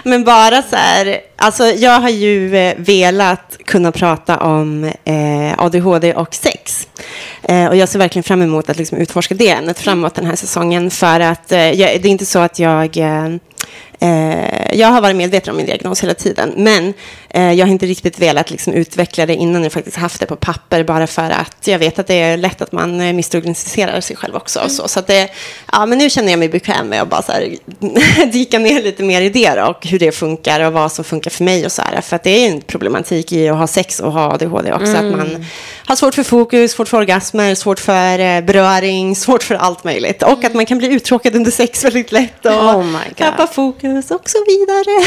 [0.03, 6.15] Men bara så här, alltså jag har ju eh, velat kunna prata om eh, ADHD
[6.15, 6.89] och sex.
[7.43, 10.37] Eh, och jag ser verkligen fram emot att liksom utforska det ämnet framåt den här
[10.37, 10.91] säsongen.
[10.91, 12.97] För att eh, jag, det är inte så att jag...
[12.97, 13.29] Eh,
[14.03, 16.95] Eh, jag har varit medveten om min diagnos hela tiden, men
[17.31, 20.37] eh, jag har inte riktigt velat liksom, utveckla det innan jag faktiskt haft det på
[20.37, 24.17] papper, bara för att jag vet att det är lätt att man eh, missdiagnostiserar sig
[24.17, 24.61] själv också.
[24.61, 25.31] Och så så att det,
[25.73, 27.57] ja, men nu känner jag mig bekväm med att bara så här,
[28.33, 31.45] dyka ner lite mer i det och hur det funkar och vad som funkar för
[31.45, 32.01] mig och så här.
[32.01, 34.97] För att det är ju en problematik i att ha sex och ha ADHD också,
[34.97, 35.45] att man
[35.87, 40.23] har svårt för fokus, svårt för orgasmer, svårt för eh, beröring, svårt för allt möjligt.
[40.23, 44.31] Och att man kan bli uttråkad under sex väldigt lätt och Oh tappa fokus och
[44.31, 45.05] så vidare.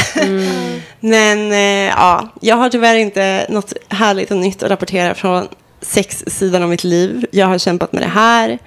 [1.00, 5.48] Men eh, ja, jag har tyvärr inte något härligt och nytt att rapportera från
[5.80, 7.26] sexsidan av mitt liv.
[7.32, 8.58] Jag har kämpat med det här.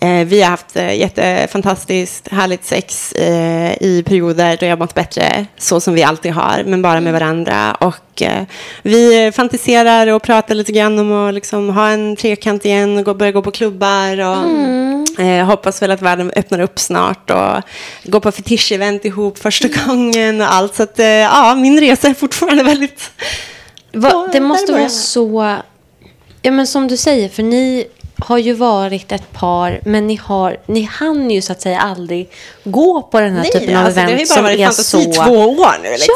[0.00, 5.46] Eh, vi har haft eh, jättefantastiskt härligt sex eh, i perioder då jag mått bättre,
[5.58, 7.74] så som vi alltid har, men bara med varandra.
[7.74, 8.22] Och
[8.82, 13.14] vi fantiserar och pratar lite grann om att liksom, ha en trekant igen och gå,
[13.14, 14.20] börja gå på klubbar.
[14.20, 17.62] Och, eh, hoppas väl att världen öppnar upp snart och
[18.04, 20.74] gå på fetisch-event ihop första gången och allt.
[20.74, 23.10] Så att, ja, min resa är fortfarande väldigt...
[23.92, 25.56] Va, det måste vara så...
[26.42, 27.86] Ja, men som du säger, för ni
[28.18, 32.30] har ju varit ett par, men ni, har, ni hann ju så att säga aldrig
[32.64, 34.64] gå på den här typen av alltså, det har ju event bara som varit är
[34.64, 35.24] fantasi så...
[35.24, 35.90] två år nu.
[35.90, 36.14] Liksom.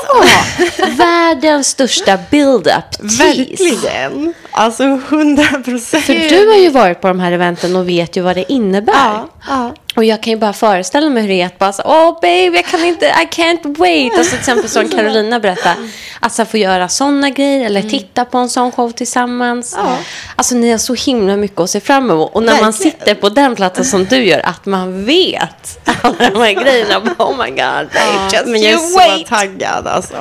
[0.78, 0.86] Ja!
[0.86, 2.84] Världens största build-up.
[3.00, 4.34] Verkligen.
[4.50, 6.04] Alltså hundra procent.
[6.04, 8.92] För du har ju varit på de här eventen och vet ju vad det innebär.
[8.94, 9.74] Ja, ja.
[9.96, 12.44] Och jag kan ju bara föreställa mig hur det är att bara så, åh babe,
[12.56, 14.12] jag kan inte, I can't wait.
[14.18, 15.76] Alltså till exempel som Carolina berättade,
[16.20, 19.74] att så få göra sådana grejer eller titta på en sån show tillsammans.
[19.78, 19.98] Ja.
[20.36, 22.34] Alltså ni har så himla mycket att se fram emot.
[22.34, 22.92] Och när man Verkligen.
[22.92, 27.00] sitter på den platsen som du gör, att man vet alla de här grejerna.
[27.18, 29.26] Oh my god, babe, just Men jag är you så wait.
[29.26, 30.14] taggad alltså.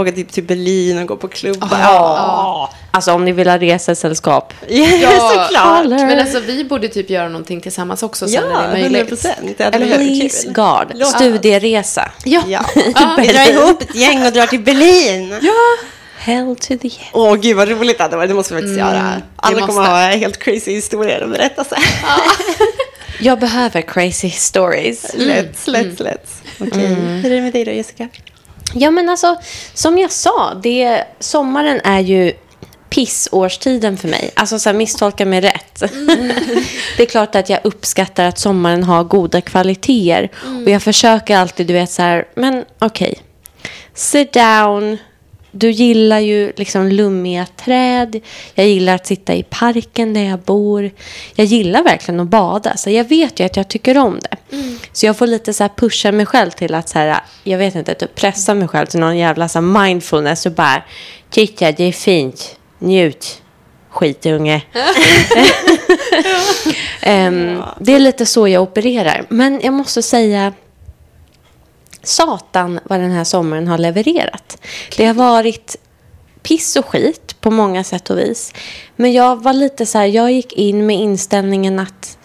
[0.00, 1.68] Åka typ till Berlin och gå på klubbar.
[1.82, 2.70] Ja.
[2.90, 4.54] Alltså om ni vill ha resesällskap.
[4.68, 4.86] Ja,
[5.46, 5.86] såklart.
[5.88, 8.84] Men alltså vi borde typ göra någonting tillsammans också sen när det är Ja, möjligt.
[8.92, 9.60] 100 procent.
[9.60, 9.96] Eller?
[9.96, 10.48] Please.
[10.48, 10.98] God.
[10.98, 12.10] Låt- Studieresa.
[12.24, 12.42] Ja.
[12.48, 12.64] Ja.
[13.18, 15.34] Vi drar ihop ett gäng och drar till Berlin.
[16.18, 16.98] Hell to the yes.
[17.12, 18.28] Åh, gud vad roligt det hade varit.
[18.30, 19.12] Det måste vi faktiskt göra.
[19.36, 21.78] Alla kommer ha helt crazy historier att berätta sen.
[23.20, 25.14] Jag behöver crazy stories.
[25.14, 26.42] Let's, let's, let's.
[26.60, 26.86] Okej,
[27.22, 28.08] hur är det med dig då, Jessica?
[28.74, 29.36] Ja, men alltså,
[29.74, 32.32] som jag sa, det, sommaren är ju
[32.90, 34.30] pissårstiden för mig.
[34.36, 35.80] Alltså, så här, misstolka mig rätt.
[36.96, 40.30] det är klart att jag uppskattar att sommaren har goda kvaliteter.
[40.64, 43.18] Och jag försöker alltid, du vet, så här, men okej.
[43.94, 44.98] Sit down.
[45.52, 48.20] Du gillar ju liksom lummiga träd.
[48.54, 50.90] Jag gillar att sitta i parken där jag bor.
[51.34, 52.76] Jag gillar verkligen att bada.
[52.76, 54.36] Så jag vet ju att jag tycker om det.
[54.92, 57.74] Så jag får lite så här pusha mig själv till att så här, jag vet
[57.74, 60.82] inte, typ pressa mig själv till någon jävla så mindfulness och bara
[61.30, 63.42] titta det är fint, njut,
[63.90, 64.62] skitunge.
[67.02, 69.26] Ehm, det är lite så jag opererar.
[69.28, 70.52] Men jag måste säga
[72.10, 74.58] satan vad den här sommaren har levererat.
[74.96, 75.76] Det har varit
[76.42, 78.52] piss och skit på många sätt och vis.
[78.96, 82.18] Men jag var lite så här, jag gick in med inställningen att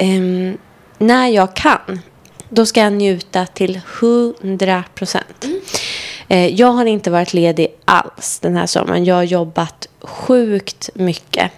[0.00, 0.58] um,
[0.98, 2.00] när jag kan,
[2.48, 5.44] då ska jag njuta till 100 procent.
[6.28, 9.04] Eh, jag har inte varit ledig alls den här sommaren.
[9.04, 11.52] Jag har jobbat sjukt mycket.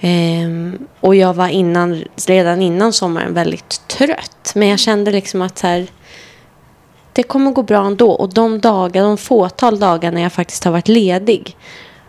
[0.00, 4.52] Ehm, och jag var innan, redan innan sommaren väldigt trött.
[4.54, 5.86] Men jag kände liksom att så här,
[7.12, 8.10] det kommer gå bra ändå.
[8.10, 11.56] Och de dagar, de fåtal dagar när jag faktiskt har varit ledig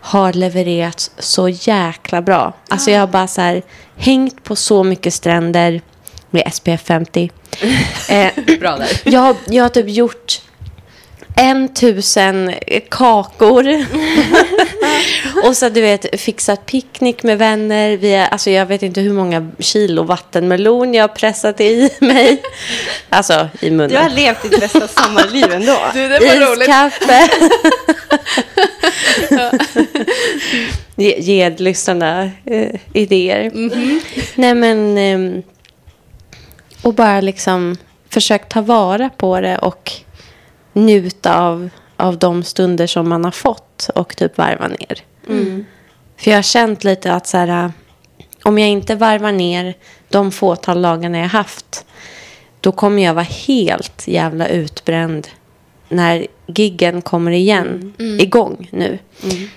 [0.00, 2.52] har levererats så jäkla bra.
[2.68, 3.62] Alltså jag har bara så här
[3.96, 5.80] hängt på så mycket stränder
[6.30, 7.30] med SPF 50.
[8.08, 9.00] eh, Bra där.
[9.04, 10.40] jag, jag har typ gjort
[11.36, 12.54] en tusen
[12.88, 13.86] kakor.
[15.48, 17.96] och så du vet, fixat picknick med vänner.
[17.96, 22.42] Vi är, alltså jag vet inte hur många kilo vattenmelon jag har pressat i mig.
[23.08, 23.90] Alltså i munnen.
[23.90, 25.78] Du har levt ditt bästa sommarliv ändå.
[25.94, 26.68] Du, det var roligt.
[26.68, 27.28] Iskaffe.
[30.96, 33.50] Ge, ge lyssnarna eh, idéer.
[33.54, 34.00] Mhm.
[34.34, 34.98] Nej men...
[34.98, 35.42] ehm,
[36.82, 37.76] och bara liksom
[38.10, 39.92] försökt ta vara på det och
[40.72, 45.04] njuta av, av de stunder som man har fått och typ varva ner.
[45.28, 45.64] Mm.
[46.16, 47.72] För jag har känt lite att så här,
[48.42, 49.74] om jag inte varvar ner
[50.08, 51.84] de fåtal dagarna jag haft
[52.62, 55.28] då kommer jag vara helt jävla utbränd
[55.88, 58.98] när giggen kommer igen, igång nu.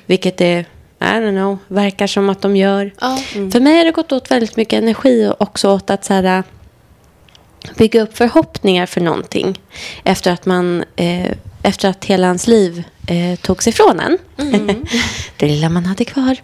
[0.06, 0.66] Vilket det,
[1.00, 2.92] I don't know, verkar som att de gör.
[3.02, 3.18] Ja.
[3.52, 6.44] För mig har det gått åt väldigt mycket energi också åt att så här,
[7.78, 9.60] bygga upp förhoppningar för någonting.
[10.04, 11.32] Efter att man, eh,
[11.64, 14.18] efter att hela ens liv eh, togs ifrån en.
[15.38, 16.38] det lilla man hade kvar.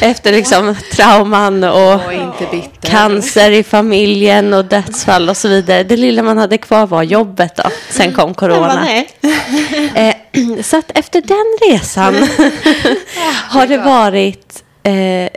[0.00, 2.00] efter liksom trauman och
[2.80, 5.82] cancer i familjen och dödsfall och så vidare.
[5.82, 7.70] Det lilla man hade kvar var jobbet då.
[7.90, 8.88] Sen kom Men corona.
[9.94, 10.14] Eh,
[10.62, 12.14] så att efter den resan
[13.48, 15.28] har det varit eh,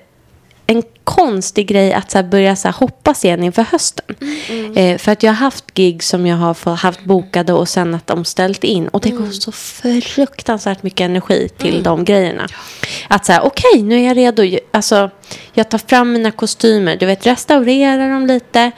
[1.10, 4.06] konstig grej att så här, börja så här, hoppas igen inför hösten.
[4.76, 8.08] Eh, för att jag har haft gig som jag har haft bokade och sen att
[8.08, 8.88] de ställt in.
[8.88, 9.52] Och det går så
[10.02, 12.48] fruktansvärt mycket energi till de grejerna.
[13.08, 14.58] Att säga, okej, nu är jag redo.
[14.72, 15.10] Alltså,
[15.54, 18.72] jag tar fram mina kostymer, du vet, restaurerar dem lite.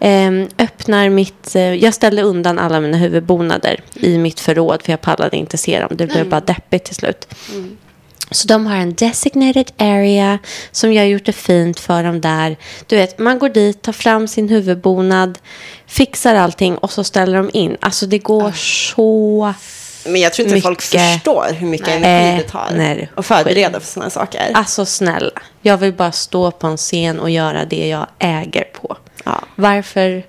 [0.00, 1.56] ehm, öppnar mitt...
[1.56, 5.80] Eh, jag ställde undan alla mina huvudbonader i mitt förråd för jag pallade inte se
[5.80, 5.88] dem.
[5.90, 7.28] Det blev bara deppigt till slut.
[8.30, 10.38] Så de har en designated area
[10.72, 12.56] som jag har gjort det fint för dem där.
[12.86, 15.38] Du vet, man går dit, tar fram sin huvudbonad,
[15.86, 17.76] fixar allting och så ställer de in.
[17.80, 19.54] Alltså det går så...
[20.06, 21.14] Men jag tror inte folk Mycket.
[21.14, 21.96] förstår hur mycket Nej.
[21.96, 23.10] energi det tar Nej.
[23.14, 24.50] att förbereda för sådana saker.
[24.54, 28.96] Alltså snälla, jag vill bara stå på en scen och göra det jag äger på.
[29.24, 29.40] Ja.
[29.54, 30.22] Varför,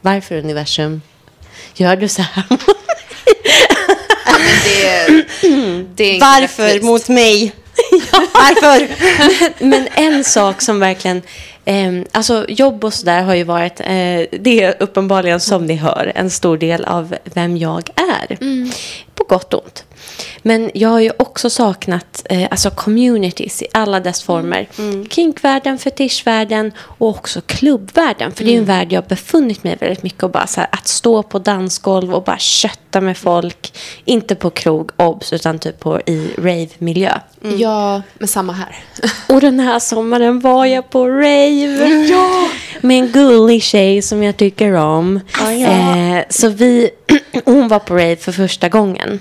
[0.00, 1.02] varför universum
[1.74, 2.44] gör du så här?
[4.26, 5.24] Men det,
[5.94, 7.52] det Varför mot mig?
[8.34, 8.88] Varför?
[9.64, 11.22] Men en sak som verkligen...
[11.64, 13.80] ehm, alltså jobb och sådär har ju varit...
[13.80, 13.86] Eh,
[14.40, 18.36] det är uppenbarligen som ni hör en stor del av vem jag är.
[19.14, 19.84] På gott och ont.
[20.42, 24.68] Men jag har ju också saknat eh, alltså communities i alla dess former.
[25.10, 28.32] Kinkvärlden, fetischvärlden och också klubbvärlden.
[28.32, 30.22] För det är en värld jag har befunnit mig väldigt mycket.
[30.22, 33.78] Och bara så här, att stå på dansgolv och bara kötta med folk.
[34.04, 37.12] Inte på krog, obs, utan typ på, i rave-miljö.
[37.58, 38.76] Ja, men samma här.
[39.34, 42.06] Och den här sommaren var jag på rave.
[42.10, 42.48] Ja!
[42.80, 45.20] Med en gullig tjej som jag tycker om.
[45.40, 46.90] Eh, så vi,
[47.44, 49.20] hon var på rave för första gången.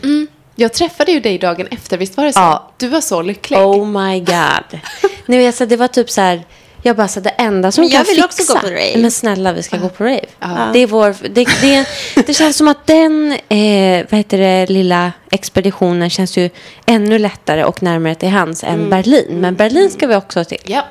[0.55, 2.39] Jag träffade ju dig dagen efter, visst var det så?
[2.39, 2.71] Ja.
[2.77, 3.59] Du var så lycklig.
[3.59, 4.79] Oh my god.
[5.25, 6.43] Nu vet jag, det var typ så här.
[6.83, 8.43] Jag bara så det enda som Men jag kan vill fixa.
[8.43, 8.97] också gå på rave.
[8.97, 10.25] Men snälla vi ska gå på rave.
[10.73, 11.87] Det, är vår, det, det,
[12.27, 16.49] det känns som att den eh, vad heter det, lilla expeditionen känns ju
[16.85, 19.27] ännu lättare och närmare till hands än Berlin.
[19.41, 20.61] Men Berlin ska vi också till.
[20.65, 20.85] Ja.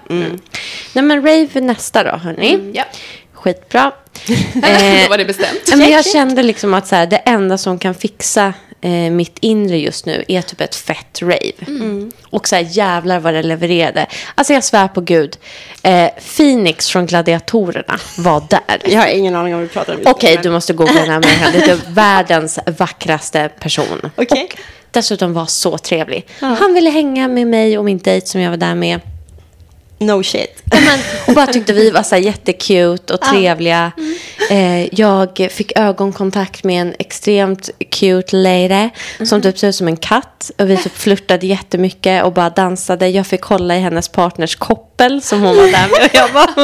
[0.92, 2.70] Nej men rave nästa då hörni.
[2.74, 2.85] ja.
[3.33, 3.92] Skitbra.
[4.55, 5.61] Då Eh, var det bestämt.
[5.70, 9.37] Ja, men jag kände liksom att så här, det enda som kan fixa eh, mitt
[9.40, 11.53] inre just nu är typ ett fett rave.
[12.31, 14.07] Och så här, jävlar vad det levererade.
[14.35, 15.37] Alltså jag svär på gud.
[15.83, 18.79] Eh, Phoenix från Gladiatorerna var där.
[18.92, 21.20] Jag har ingen aning om vi pratar om Okej, du men- måste googla den här
[21.20, 21.53] människan.
[21.53, 24.11] Det är typ världens vackraste person.
[24.16, 24.49] Okej.
[24.53, 24.59] Och
[24.90, 26.27] dessutom var så trevlig.
[26.40, 29.01] Han ville hänga med mig och min dejt som jag var där med.
[30.07, 30.62] No shit.
[30.71, 33.93] Men, och bara tyckte vi var så här jättecute och trevliga.
[34.51, 38.88] Eh, jag fick ögonkontakt med en extremt cute lady
[39.25, 40.51] som typ ser ut som en katt.
[40.59, 43.09] Och vi typ flörtade jättemycket och bara dansade.
[43.09, 46.05] Jag fick hålla i hennes partners koppel som hon var där med.
[46.05, 46.49] Och jag bara...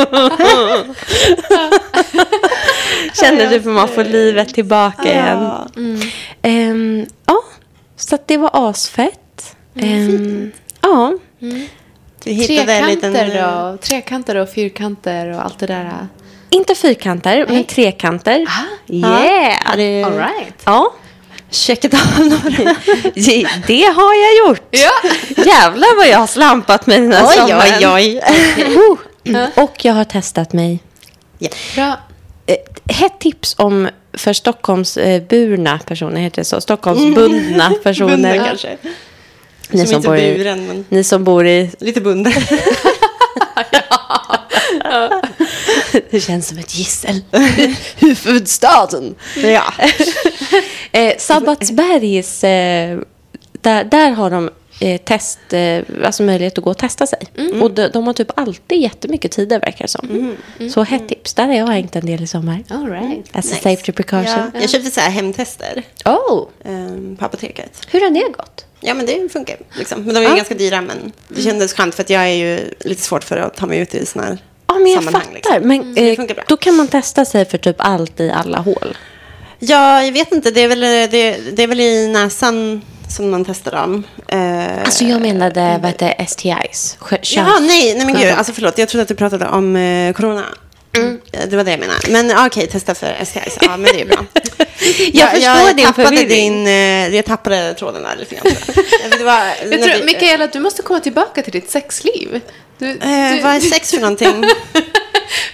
[3.15, 5.51] Kände typ hur man får livet tillbaka igen.
[6.43, 7.43] Ehm, ja,
[7.97, 9.57] så att det var asfett.
[9.81, 11.13] Ehm, ja.
[12.25, 13.13] Du hittade en liten...
[13.13, 16.09] Trekanter och, trekanter och fyrkanter och allt det där.
[16.51, 18.47] Inte fyrkanter, men trekanter.
[18.87, 19.59] Yeah!
[19.67, 20.05] Ja, det...
[20.05, 20.63] All right.
[20.65, 20.93] Ja,
[21.51, 22.41] Checkat av några.
[23.67, 24.67] det har jag gjort.
[24.71, 24.91] Ja.
[25.45, 27.55] Jävlar vad jag har slampat den här Oj,
[27.85, 27.87] oj,
[29.25, 29.47] oj.
[29.57, 30.83] Och jag har testat mig.
[31.75, 31.97] Bra.
[32.47, 36.61] Eh, Ett tips om för Stockholmsburna personer, heter det så?
[36.61, 38.11] Stockholmsbundna personer.
[38.11, 38.77] Bunden kanske.
[39.71, 41.71] Ni Som som, inte bor i, buren, men ni som bor i...
[41.79, 42.33] lite bunden.
[46.11, 47.21] Det känns som ett gissel.
[47.97, 49.15] Huvudstaden.
[49.43, 49.73] ja.
[50.93, 52.99] Eh, Sabbatsbergs, eh,
[53.61, 54.51] där, där har de
[54.81, 57.19] eh, test, eh, alltså möjlighet att gå och testa sig.
[57.63, 60.37] Och de, de har typ alltid jättemycket tider verkar det som.
[60.75, 62.63] Så hett tips, där har jag hängt en del i sommar.
[62.71, 63.27] All right.
[63.33, 63.55] As a Nice.
[63.57, 64.51] safety precaution.
[64.55, 67.81] Ja, jag köpte så här hemtester Oh, ehm, på apoteket.
[67.91, 68.65] hur har det gått?
[68.81, 69.57] Ja, men det funkar.
[69.79, 70.03] Liksom.
[70.03, 70.35] Men de är Ja.
[70.37, 73.57] ganska dyra, men det kändes skönt för att jag är ju lite svårt för att
[73.57, 75.23] ta mig ut i sådana här Ja, men jag sammanhang.
[75.23, 75.35] fattar.
[75.35, 75.69] Liksom.
[75.69, 76.45] Men det eh, funkar bra.
[76.49, 78.97] då kan man testa sig för typ allt i alla hål.
[79.59, 80.51] Ja, jag vet inte.
[80.51, 81.07] Det är väl, det,
[81.53, 84.03] det är väl i näsan som man testar dem.
[84.29, 86.97] Eh, Alltså jag menade, vad heter STIs?
[87.01, 88.31] Sjö- Jaha, nej, nej men gud.
[88.33, 90.45] Alltså förlåt, jag trodde att du pratade om eh, corona.
[90.97, 91.21] Mm.
[91.31, 92.01] Det var det jag menade.
[92.09, 93.59] Men okej, testa för STIs.
[93.61, 94.25] Ja, men det är bra.
[95.13, 96.65] Jag förstår jag din tappade förvirring.
[96.65, 98.45] din, eh, Jag tappade tråden där lite grann.
[99.11, 99.19] jag.
[99.19, 102.41] Det var, Jag när tror, vi- Mikaela, du måste komma tillbaka till ditt sexliv.
[102.79, 102.97] Du, Eh,
[103.35, 104.45] du, vad är sex för någonting?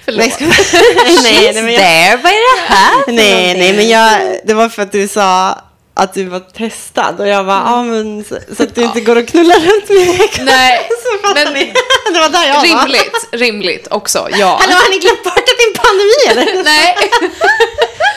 [0.04, 0.40] förlåt.
[0.40, 3.58] nej, nej, nej, men jag, Där, vad är det här nej, någonting?
[3.58, 5.58] nej, men jag, det var för att du sa
[5.98, 9.16] att du var testad och jag bara, ja men så, så att du inte går
[9.16, 10.32] och knullar runt mig.
[10.44, 10.88] Nej,
[11.34, 11.72] men ni.
[12.12, 12.62] Det var där jag var.
[12.62, 14.58] rimligt, rimligt också, ja.
[14.60, 16.64] Hallå, har ni glömt bort att det är en pandemi eller?
[16.64, 16.96] Nej.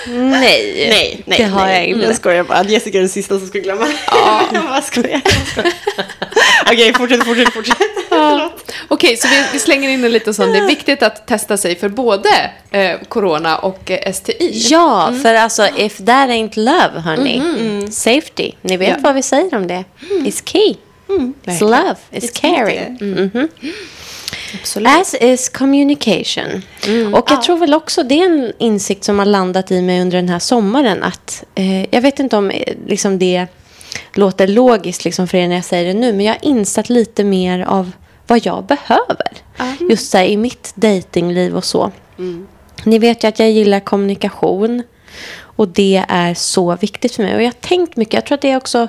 [0.07, 1.37] Nej, Nej, nej.
[1.37, 1.75] det har nej.
[1.79, 2.05] jag inte.
[2.05, 2.63] Jag skojar bara.
[2.63, 3.87] Jessica är den sista som skulle glömma.
[4.53, 5.21] jag bara skojar.
[5.51, 5.73] skojar.
[6.71, 7.77] Okej, fortsätt, fortsätt, fortsätt.
[8.09, 8.53] Ja.
[8.87, 10.51] Okej, så vi, vi slänger in en liten sån.
[10.51, 14.51] Det är viktigt att testa sig för både eh, corona och eh, STI.
[14.69, 17.41] Ja, för alltså if that ain't love, honey.
[17.91, 18.51] Safety.
[18.61, 18.95] Ni vet Ja.
[18.99, 19.83] vad vi säger om det.
[20.09, 20.75] It's key.
[21.07, 21.71] It's Verkligen.
[21.71, 21.95] love.
[22.11, 23.49] It's, It's caring.
[24.61, 24.89] Absolut.
[25.01, 26.61] As is communication.
[27.13, 30.17] Och jag tror väl också det är en insikt som har landat i mig under
[30.17, 31.03] den här sommaren.
[31.03, 33.47] Att, eh, jag vet inte om eh, liksom det
[34.13, 36.13] låter logiskt liksom för er när jag säger det nu.
[36.13, 37.91] Men jag har insatt lite mer av
[38.27, 39.27] vad jag behöver.
[39.89, 41.91] Just så här, i mitt datingliv och så.
[42.83, 44.83] Ni vet ju att jag gillar kommunikation.
[45.41, 47.35] Och det är så viktigt för mig.
[47.35, 48.13] Och jag har tänkt mycket.
[48.13, 48.87] Jag tror att det är också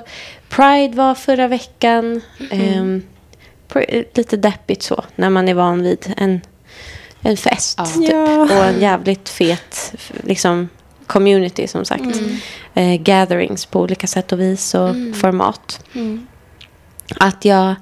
[0.49, 2.21] Pride var förra veckan.
[2.51, 3.01] Ehm, pr-
[4.13, 5.03] lite deppigt så.
[5.15, 6.41] När man är van vid en,
[7.21, 7.77] en fest.
[7.77, 7.85] Ja.
[7.85, 8.41] Typ, Ja.
[8.41, 9.93] Och en jävligt fet
[10.23, 10.69] liksom,
[11.07, 12.21] community som sagt.
[12.73, 15.85] Eh, gatherings på olika sätt och vis och format.
[17.19, 17.75] Att jag,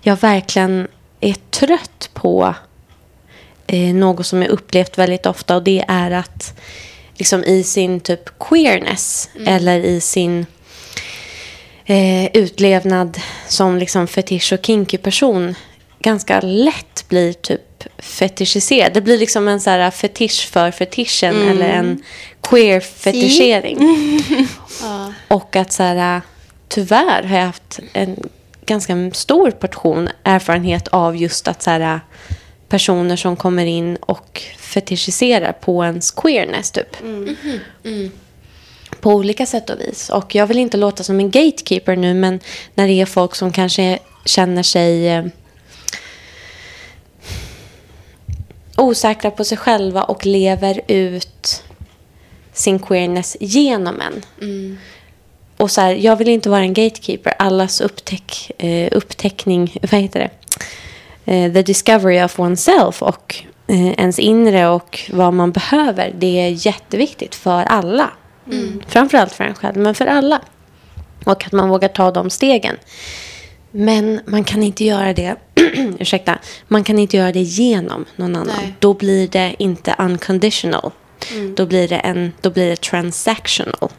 [0.00, 0.88] jag verkligen
[1.20, 2.54] är trött på
[3.66, 6.60] eh, något som jag upplevt väldigt ofta och det är att
[7.14, 10.46] liksom i sin typ queerness eller i sin
[11.86, 15.54] eh, utlevnad som liksom fetisch och kinky person
[15.98, 18.92] ganska lätt blir typ fetischiserad.
[18.94, 22.02] Det blir liksom en så här fetisch för fetischen eller en
[22.40, 23.78] queer fetischering.
[25.28, 26.20] Och att så här,
[26.68, 28.28] tyvärr har jag haft en
[28.66, 32.00] ganska stor portion erfarenhet av just att så här,
[32.68, 36.96] personer som kommer in och fetischiserar på ens queerness typ.
[39.04, 40.10] På olika sätt och vis.
[40.10, 42.40] Och jag vill inte låta som en gatekeeper nu men
[42.74, 45.24] när det är folk som kanske känner sig eh,
[48.76, 51.64] osäkra på sig själva och lever ut
[52.52, 54.24] sin queerness genom en.
[55.56, 57.34] Och så här, jag vill inte vara en gatekeeper.
[57.38, 60.30] Allas upptäck, eh, upptäckning, vad heter det?
[61.32, 63.36] Eh, the discovery of oneself och
[63.66, 66.14] eh, ens inre och vad man behöver.
[66.18, 68.10] Det är jätteviktigt för alla.
[68.86, 70.40] Framförallt för en själv, men för alla.
[71.24, 72.76] Och att man vågar ta de stegen.
[73.70, 75.36] Men man kan inte göra det,
[75.98, 76.38] ursäkta,
[76.68, 78.56] man kan inte göra det genom någon annan.
[78.60, 78.74] Nej.
[78.78, 80.90] Då blir det inte unconditional.
[81.56, 83.90] Då, blir det en, då blir det transactional.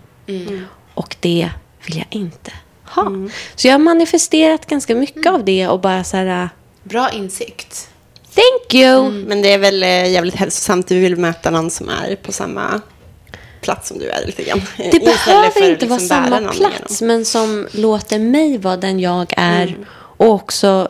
[0.94, 1.50] Och det
[1.86, 2.52] vill jag inte
[2.84, 3.12] ha.
[3.56, 6.50] Så jag har manifesterat ganska mycket av det och bara så här,
[6.84, 7.90] Bra insikt.
[8.36, 9.12] thank you.
[9.12, 10.88] Men det är väl eh, jävligt hälsosamt.
[10.88, 12.82] Du vill möta någon som är på samma
[13.66, 14.62] plats som du är lite grann.
[14.78, 18.78] Det Istället behöver för inte vara liksom bära samma plats, men som låter mig vara
[18.78, 19.78] den jag är
[20.18, 20.88] och också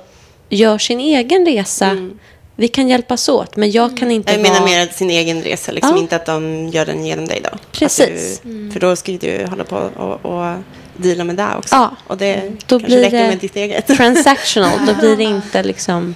[0.49, 2.09] gör sin egen resa.
[2.57, 4.51] Vi kan hjälpas åt, men jag kan inte Jag vara...
[4.53, 6.01] menar mer sin egen resa, liksom Ja.
[6.01, 7.57] inte att de gör den genom dig då.
[7.71, 8.39] Precis.
[8.43, 10.55] Du, För då skulle du hålla på och, och
[10.97, 11.76] deala med det också.
[11.76, 11.95] Ja.
[12.07, 13.88] Och det Då kanske blir räcker med ditt eget.
[13.88, 14.86] transactional.
[14.88, 16.15] Då blir det inte liksom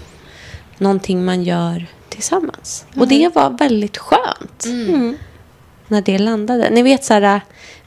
[0.77, 2.85] någonting man gör tillsammans.
[2.95, 4.65] Och det var väldigt skönt
[5.89, 6.69] när det landade.
[6.69, 7.41] Ni vet så här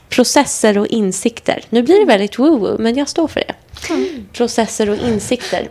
[0.09, 1.65] processer och insikter.
[1.71, 3.55] Nu blir det väldigt woo-woo, men jag står för det.
[4.33, 5.69] Processer och insikter.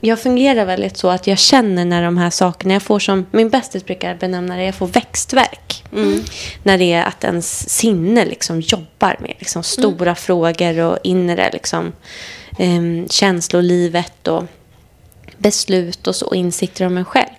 [0.00, 3.48] jag fungerar väldigt så att jag känner när de här sakerna, jag får som, min
[3.50, 5.84] bästis brukar benämna det, jag får växtverk.
[6.62, 11.92] När det är att ens sinne liksom jobbar med liksom stora frågor och inre liksom,
[12.58, 14.44] um, känslolivet och
[15.38, 17.30] beslut och så, och insikter om en själv.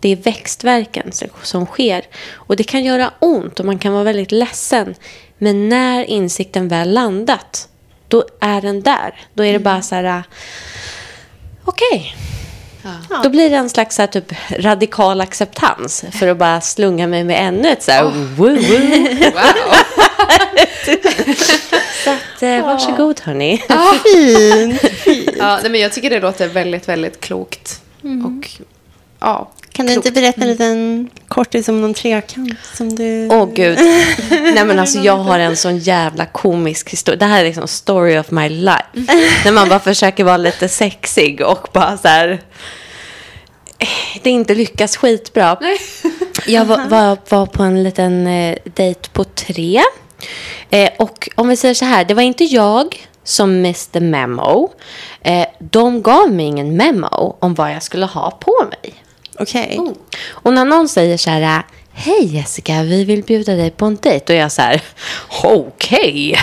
[0.00, 2.04] Det är växtverken som- sker.
[2.34, 4.94] Och det kan göra ont och man kan vara väldigt ledsen.
[5.38, 7.68] Men när insikten väl landat,
[8.08, 9.14] då är den där.
[9.34, 10.20] Då är det bara så här, äh,
[11.64, 12.16] okej.
[13.22, 17.48] Då blir det en slags här, typ radikal acceptans för att bara slunga mig med
[17.48, 18.56] ännu ett så här, woo, woo.
[19.34, 19.76] Wow.
[22.04, 23.58] Så att, eh, varsågod hörni.
[25.04, 25.36] Fint.
[25.38, 27.80] Ja, nej, men jag tycker det låter väldigt, väldigt klokt.
[28.24, 28.50] Och
[29.20, 33.28] ja, Kan du inte berätta en liten kortis om någon trekant som du...
[33.30, 33.78] Åh gud.
[34.30, 37.18] Nej men alltså jag har en sån jävla komisk historia.
[37.18, 38.82] Det här är liksom story of my life.
[39.44, 42.42] När man bara försöker vara lite sexig och bara så här.
[44.22, 45.58] Det inte lyckas skitbra.
[46.46, 49.82] Jag var, var, var på en liten eh, dejt på tre.
[50.70, 54.72] Eh, och om vi säger så här, det var inte jag som missed memo.
[55.20, 58.94] Eh, de gav mig ingen memo om vad jag skulle ha på mig.
[59.38, 59.80] Okej.
[60.28, 61.62] Och när någon säger så här,
[61.92, 64.32] hej Jessica, vi vill bjuda dig på en dejt.
[64.32, 64.82] Och jag så här,
[65.42, 66.38] okej,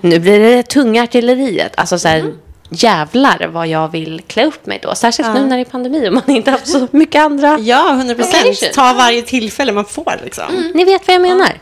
[0.00, 1.72] nu blir det tunga artilleriet.
[1.76, 2.32] Alltså så här,
[2.70, 4.94] jävlar vad jag vill klä upp mig då.
[4.94, 7.58] Särskilt nu när det är pandemi och man inte har så mycket andra.
[7.58, 8.72] Ja, 100 procent.
[8.74, 10.72] Ta varje tillfälle man får liksom.
[10.74, 11.52] Ni vet vad jag menar.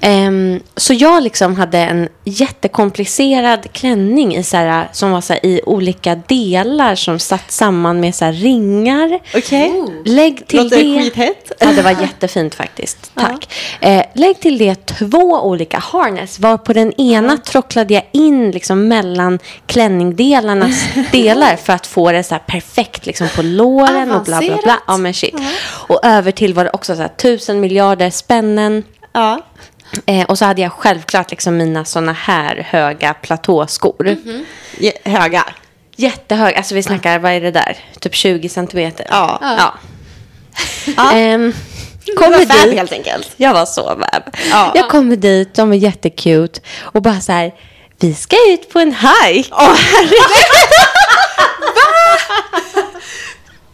[0.00, 5.46] Ehm, så jag liksom hade en jättekomplicerad klänning i så här, som var så här,
[5.46, 9.20] i olika delar som satt samman med så här, ringar.
[9.36, 9.84] Okej.
[10.04, 11.02] Lägg till Låter det...
[11.02, 11.52] skithett.
[11.58, 13.12] Ja, det var jättefint faktiskt.
[13.14, 13.48] Tack.
[13.80, 16.38] Eh, lägg till det två olika harness.
[16.38, 22.22] Var på den ena tråcklade jag in liksom mellan klänningdelarnas delar för att få det
[22.22, 24.78] så perfekt liksom på låren och bla bla bla.
[24.86, 25.34] Ja, men shit.
[25.62, 28.82] Och över till var det också så tusen miljarder spännen.
[29.12, 29.40] Ja.
[30.06, 34.16] Eh, och så hade jag självklart liksom mina såna här höga platåskor.
[34.78, 35.44] Je- Höga.
[35.96, 37.76] Jättehöga, alltså vi snackar, vad är det där?
[38.00, 39.06] Typ 20 centimeter.
[39.10, 39.38] Ja.
[39.42, 39.74] ja.
[40.96, 41.10] Ja.
[42.06, 42.74] Du kommer var fab dit.
[42.74, 43.28] helt enkelt.
[43.36, 44.22] Jag var så vab.
[44.50, 44.72] Ja.
[44.74, 46.60] Jag kommer dit, de är jättekute.
[46.80, 47.52] Och bara så här,
[48.00, 49.48] vi ska ut på en hike.
[49.52, 49.74] Åh,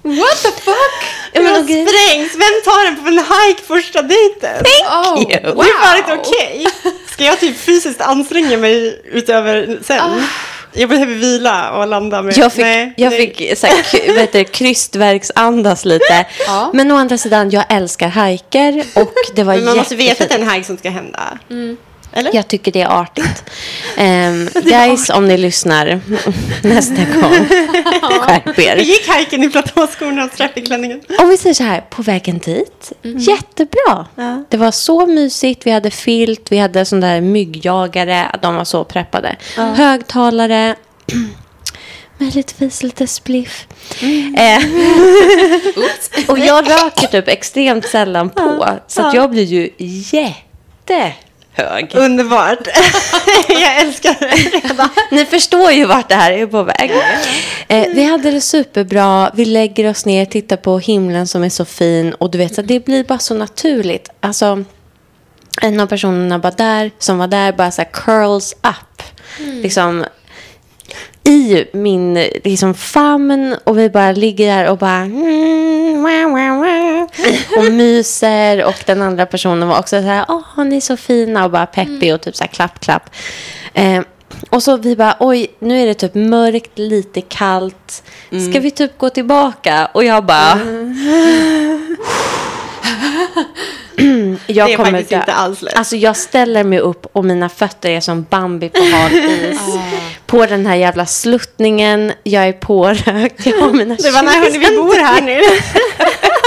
[0.07, 1.05] what the fuck?
[1.33, 1.87] Ja, men Men okej.
[1.87, 2.33] sprängs.
[2.35, 4.65] Vem tar en på en hike första dejten?
[4.91, 5.27] Oh, you.
[5.29, 6.67] Det är bara inte okej.
[7.13, 10.23] Ska jag typ fysiskt anstränga mig utöver sen?
[10.79, 12.39] Jag behöver vila och landa med...
[12.39, 13.35] Jag fick, Nej, jag nej.
[13.35, 16.27] fick så här, vet du, krystverksandas lite.
[16.47, 16.71] Ja.
[16.75, 20.31] Men å andra sidan, jag älskar hiker och det var Men man måste veta att
[20.31, 21.39] det är en hike som ska hända.
[22.17, 22.35] Eller?
[22.35, 23.45] Jag tycker det är artigt.
[23.99, 26.01] Um, guys, om ni lyssnar
[26.63, 27.33] nästa gång,
[28.21, 28.77] skärp Hur er.
[28.77, 31.01] gick hiken i platåskorna och strappingklänningen?
[31.19, 34.07] Om vi säger så här, på vägen dit, jättebra.
[34.15, 34.45] Ja.
[34.49, 38.85] Det var så mysigt, vi hade filt, vi hade sån där myggjagare, de var så
[38.85, 39.37] preppade.
[39.57, 40.75] Högtalare,
[42.19, 43.67] möjligtvis lite spliff.
[44.37, 44.65] Eh,
[46.29, 49.71] och jag röker typ extremt sällan på, så att jag blir ju
[51.57, 51.91] jättehög.
[51.95, 52.69] Underbart.
[53.49, 54.89] jag älskar det redan.
[55.11, 56.93] Ni förstår ju vart det här är på väg.
[57.69, 59.31] Eh, vi hade det superbra.
[59.35, 62.13] Vi lägger oss ner, tittar på himlen som är så fin.
[62.13, 64.11] Och du vet, så det blir bara så naturligt.
[64.21, 64.65] Alltså,
[65.63, 69.03] en av personerna var där, som var där bara så här curls up.
[69.39, 70.05] Liksom
[71.25, 76.03] i min liksom, famn och vi bara ligger där och bara mm,
[77.67, 81.45] och myser och den andra personen var också så här åh ni är så fina
[81.45, 83.11] och bara peppig och typ så här klapp klapp
[83.75, 84.01] eh,
[84.51, 88.03] och så vi bara oj nu är det typ mörkt lite kallt
[88.51, 90.59] ska vi typ gå tillbaka och jag bara
[94.47, 95.17] jag Det är kommer faktiskt dö.
[95.17, 95.77] inte alls lätt.
[95.77, 99.13] Alltså jag ställer mig upp och mina fötter är som Bambi på hal
[99.51, 99.61] is.
[100.27, 102.13] På den här jävla sluttningen.
[102.23, 103.47] Jag är pårökt.
[103.47, 105.41] Jag har mina Det var när 20 hörni, vi bor här nu.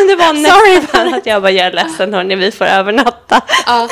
[0.00, 3.40] Men det var nästan att jag bara, jag är ledsen hörni, vi får övernatta.
[3.66, 3.88] Ja.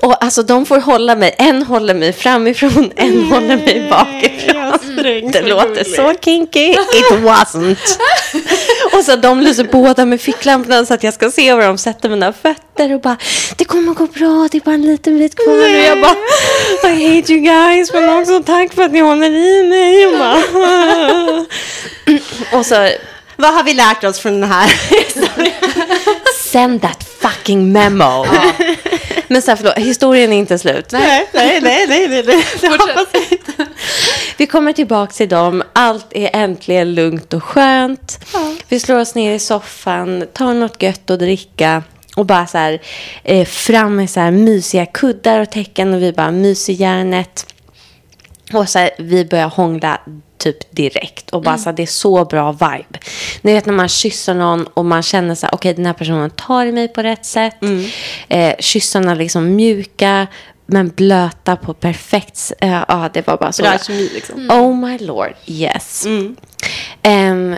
[0.00, 4.78] Och alltså de får hålla mig, en håller mig framifrån, en håller mig bakifrån.
[4.78, 5.32] Sprängs.
[5.32, 6.70] Det låter så kinky.
[6.70, 7.98] It wasn't.
[8.92, 12.08] och så de lyser båda med ficklamporna så att jag ska se var de sätter
[12.08, 13.16] mina fötter och bara
[13.56, 15.54] det kommer gå bra, det är bara en liten bit kvar.
[15.54, 16.16] Och jag bara
[16.90, 20.06] I hate you guys men också tack för att ni håller i mig.
[20.06, 20.38] Och, bara,
[22.58, 22.88] och så
[23.36, 24.72] Vad har vi lärt oss från den här
[26.56, 28.26] send that fucking memo.
[29.28, 30.92] Men så här, förlåt, historien är inte slut.
[30.92, 32.44] Nej, nej, nej, nej, nej, nej.
[32.60, 33.66] Det hoppas jag inte.
[34.36, 35.62] Vi kommer tillbaka till dem.
[35.72, 38.18] Allt är äntligen lugnt och skönt.
[38.68, 41.82] Vi slår oss ner i soffan, tar något gött att dricka.
[42.16, 42.82] Och bara så här,
[43.24, 47.46] eh, fram med så här mysiga kuddar och täcken och vi bara mys i järnet.
[48.52, 50.00] Och så här, vi börjar hångla
[50.38, 51.30] typ direkt.
[51.30, 52.98] Och bara så här, det är så bra vibe.
[53.42, 56.30] Ni vet när man kysser någon och man känner så här, okej den här personen
[56.30, 57.56] tar i mig på rätt sätt.
[58.28, 60.26] Eh, kyssarna liksom mjuka
[60.66, 64.50] men blöta på perfekt eh, Ja, det var bara så Bra kemi liksom.
[64.50, 66.06] Oh my lord, yes.
[67.02, 67.56] Ehm,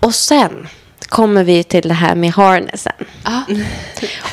[0.00, 0.68] och sen
[1.14, 2.92] kommer vi till det här med harnessen.
[3.22, 3.40] Ah.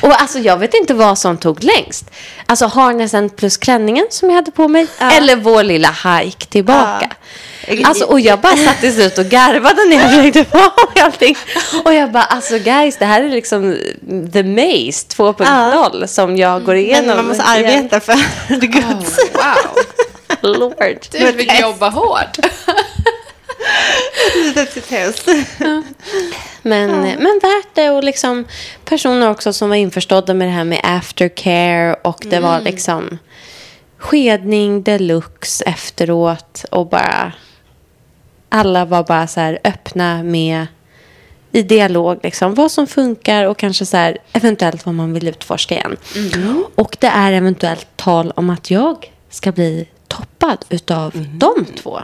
[0.00, 2.10] Och alltså jag vet inte vad som tog längst.
[2.46, 4.86] Alltså harnessen plus klänningen som jag hade på mig.
[4.98, 7.10] Eller vår lilla hike tillbaka.
[7.84, 11.36] Alltså, och jag bara satt till slut och garvade när jag försökte få mig allting.
[11.84, 13.76] Och jag bara, alltså guys, det här är liksom
[14.32, 17.06] the maze 2.0 som jag går igenom.
[17.06, 17.78] Men man måste igen.
[17.78, 18.14] arbeta för
[18.60, 19.18] the goods.
[19.32, 19.76] Wow,
[20.58, 21.06] Lord.
[21.10, 22.38] du fick jobba hårt.
[24.44, 25.28] Lite till test.
[26.62, 28.44] Men, men värt det och liksom
[28.84, 33.18] personer också som var införstådda med det här med aftercare och det var liksom
[33.98, 37.32] skedning deluxe efteråt och bara
[38.48, 40.66] alla var bara så här öppna med
[41.52, 45.74] i dialog liksom vad som funkar och kanske så här eventuellt vad man vill utforska
[45.74, 45.96] igen.
[46.74, 52.00] Och det är eventuellt tal om att jag ska bli toppad utav de två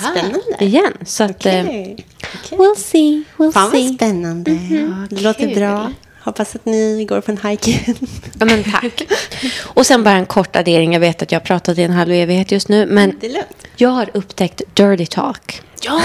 [0.00, 0.40] Spännande.
[0.64, 0.92] igen.
[1.04, 1.60] Så att eh.
[1.60, 2.06] Okej.
[2.50, 3.86] we'll see, we'll Fan see.
[3.86, 4.50] vad spännande.
[4.50, 5.54] Ja, det låter kul.
[5.54, 5.92] bra.
[6.24, 7.94] Hoppas att ni går på en hike.
[8.38, 9.02] Ja, men tack.
[9.64, 10.92] Och sen bara en kort addering.
[10.92, 12.86] Jag vet att jag har pratat i en halv evighet just nu.
[12.86, 13.66] Men Det är lugnt.
[13.76, 15.62] jag har upptäckt dirty talk.
[15.82, 16.00] Ja!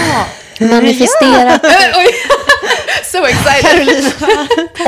[0.60, 1.62] Manifesterat.
[1.98, 2.08] Oj!
[3.12, 4.06] So excited.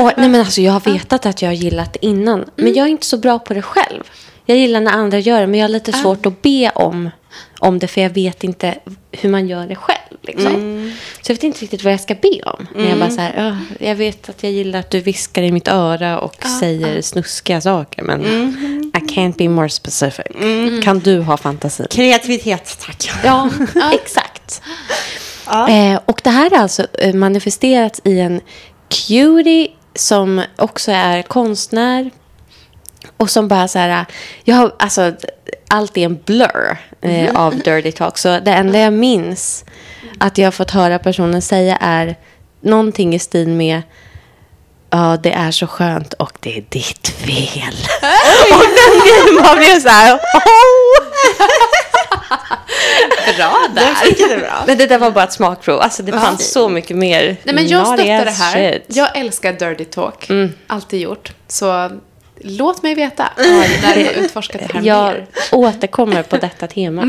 [0.00, 2.44] Och, nej, men alltså, jag har vetat att jag har gillat det innan.
[2.56, 4.04] Men jag är inte så bra på det själv.
[4.48, 5.46] Jag gillar när andra gör det.
[5.46, 7.10] Men jag har lite svårt att be om,
[7.58, 7.86] om det.
[7.88, 8.74] För jag vet inte
[9.12, 9.98] hur man gör det själv.
[10.22, 10.52] Liksom.
[11.22, 12.66] Så jag vet inte riktigt vad jag ska be om.
[12.74, 15.52] När jag bara så här, "Ja, jag vet att jag gillar att du viskar i
[15.52, 18.02] mitt öra och säger snuskiga saker.
[18.02, 18.20] Men
[18.94, 20.26] I can't be more specific.
[20.84, 21.86] Kan du ha fantasin?
[21.90, 23.10] Kreativitet, tack.
[23.24, 23.50] Ja,
[23.92, 24.62] exakt.
[25.46, 25.68] Ja.
[25.68, 28.40] Eh, och det här är alltså eh, manifesterat i en
[28.88, 32.10] cutie som också är konstnär.
[33.18, 34.06] Och som bara så här,
[34.44, 35.12] jag har, alltså
[35.68, 38.18] allt är en blur eh, av Dirty Talk.
[38.18, 39.64] Så det enda jag minns
[40.20, 42.16] att jag har fått höra personen säga är
[42.60, 43.82] någonting i stil med
[44.90, 47.74] Ja, det är så skönt och det är ditt fel.
[48.52, 50.14] och den grejen bara blev så här.
[50.14, 51.04] Oh!
[53.36, 54.32] Bra där.
[54.32, 54.64] Är bra.
[54.66, 55.80] Men det där var bara ett smakprov.
[55.80, 57.36] Alltså det fanns så mycket mer.
[57.42, 58.72] Nej, men jag stöttar det här.
[58.72, 58.84] shit.
[58.96, 60.28] Jag älskar dirty talk.
[60.66, 61.32] Alltid gjort.
[61.48, 61.90] Så
[62.40, 63.28] låt mig veta
[63.82, 65.26] när du har utforskat det här Jag mer.
[65.52, 67.04] återkommer på detta tema.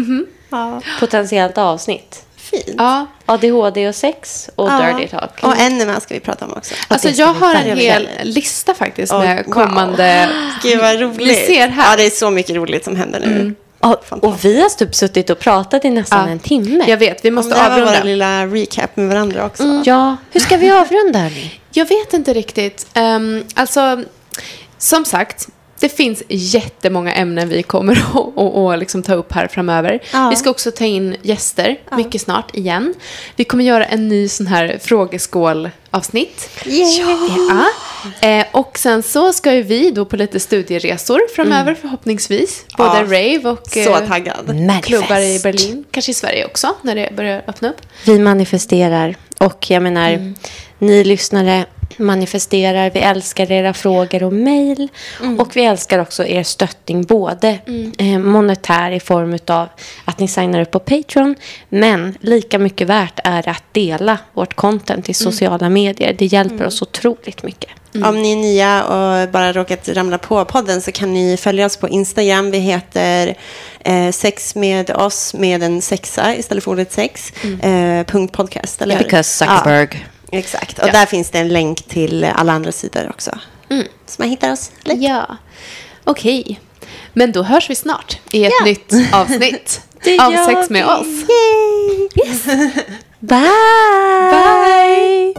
[0.50, 2.24] Ja, Potentiellt avsnitt.
[2.38, 2.64] fint.
[2.78, 4.94] Ja, ADHD och sex och Ja.
[4.94, 5.32] dirty talk.
[5.44, 6.74] Och ännu mer ska vi prata om också.
[6.88, 9.54] alltså det jag har en hel lista faktiskt Oj, med wow.
[9.54, 10.30] kommande...
[10.64, 11.46] Gud vad roligt.
[11.46, 11.92] Ser här.
[11.92, 13.54] Ja, det är så mycket roligt som händer nu.
[13.82, 16.32] Ja, och vi har typ suttit och pratat i nästan Ja.
[16.32, 16.84] en timme.
[16.88, 18.00] Jag vet, vi Det måste här var avrunda.
[18.00, 19.82] vår lilla recap med varandra också.
[19.86, 21.30] Ja, hur ska vi avrunda?
[21.72, 22.88] Jag vet inte riktigt.
[22.96, 24.04] Um, alltså,
[24.80, 25.48] som sagt,
[25.80, 30.00] det finns jättemånga ämnen vi kommer att och, och liksom ta upp här framöver.
[30.14, 30.30] Ja.
[30.30, 32.94] Vi ska också ta in gäster mycket snart igen.
[33.36, 36.50] Vi kommer göra en ny sån här frågeskål-avsnitt.
[36.66, 37.66] Ja.
[38.30, 42.66] Eh, och sen så ska ju vi då på lite studieresor framöver förhoppningsvis.
[42.78, 43.04] Både Ja.
[43.04, 44.54] rave och Så eh, taggad.
[44.84, 45.84] klubbar i Berlin.
[45.92, 47.82] Kanske i Sverige också när det börjar öppna upp.
[48.06, 49.16] Vi manifesterar.
[49.38, 50.34] Och jag menar,
[50.80, 51.66] ni lyssnare
[52.00, 52.90] manifesterar.
[52.90, 54.88] Vi älskar era frågor och mejl.
[55.40, 57.04] Och vi älskar också er stöttning.
[57.04, 57.60] Både
[57.98, 59.68] eh, monetär i form av
[60.06, 61.36] att ni signar upp på Patreon.
[61.70, 66.16] Men lika mycket värt är att dela vårt content i sociala medier.
[66.20, 67.70] Det hjälper oss otroligt mycket.
[67.94, 71.78] Om ni är nya och bara råkat ramla på podden så kan ni följa oss
[71.78, 72.52] på Instagram.
[72.52, 73.36] Vi heter
[73.80, 77.34] eh, sex med oss med en sexa istället för ordet sex.
[77.62, 78.98] Eh, punkt podcast, eller?
[78.98, 79.88] Because Zuckerberg.
[79.92, 80.80] Ja, exakt.
[80.80, 80.92] Och Ja.
[80.92, 83.32] där finns det en länk till alla andra sidor också.
[84.06, 85.02] Så man hittar oss lätt.
[85.02, 85.38] Ja,
[86.04, 86.60] okej.
[87.14, 88.66] Men då hörs vi snart i ett Ja.
[88.66, 89.82] nytt avsnitt
[90.22, 90.92] av Sex med vi.
[90.92, 91.08] oss.
[91.30, 92.80] Yay!
[93.20, 93.50] Bye!
[94.32, 95.34] Bye!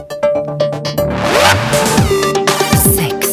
[2.95, 3.27] Sex.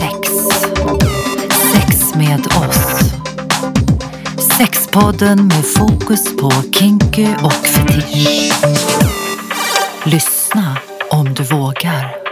[0.00, 0.28] Sex.
[1.72, 3.10] Sex med oss.
[4.58, 8.52] Sexpodden med fokus på kinky och fetisch.
[10.06, 10.78] Lyssna
[11.10, 12.23] om du vågar.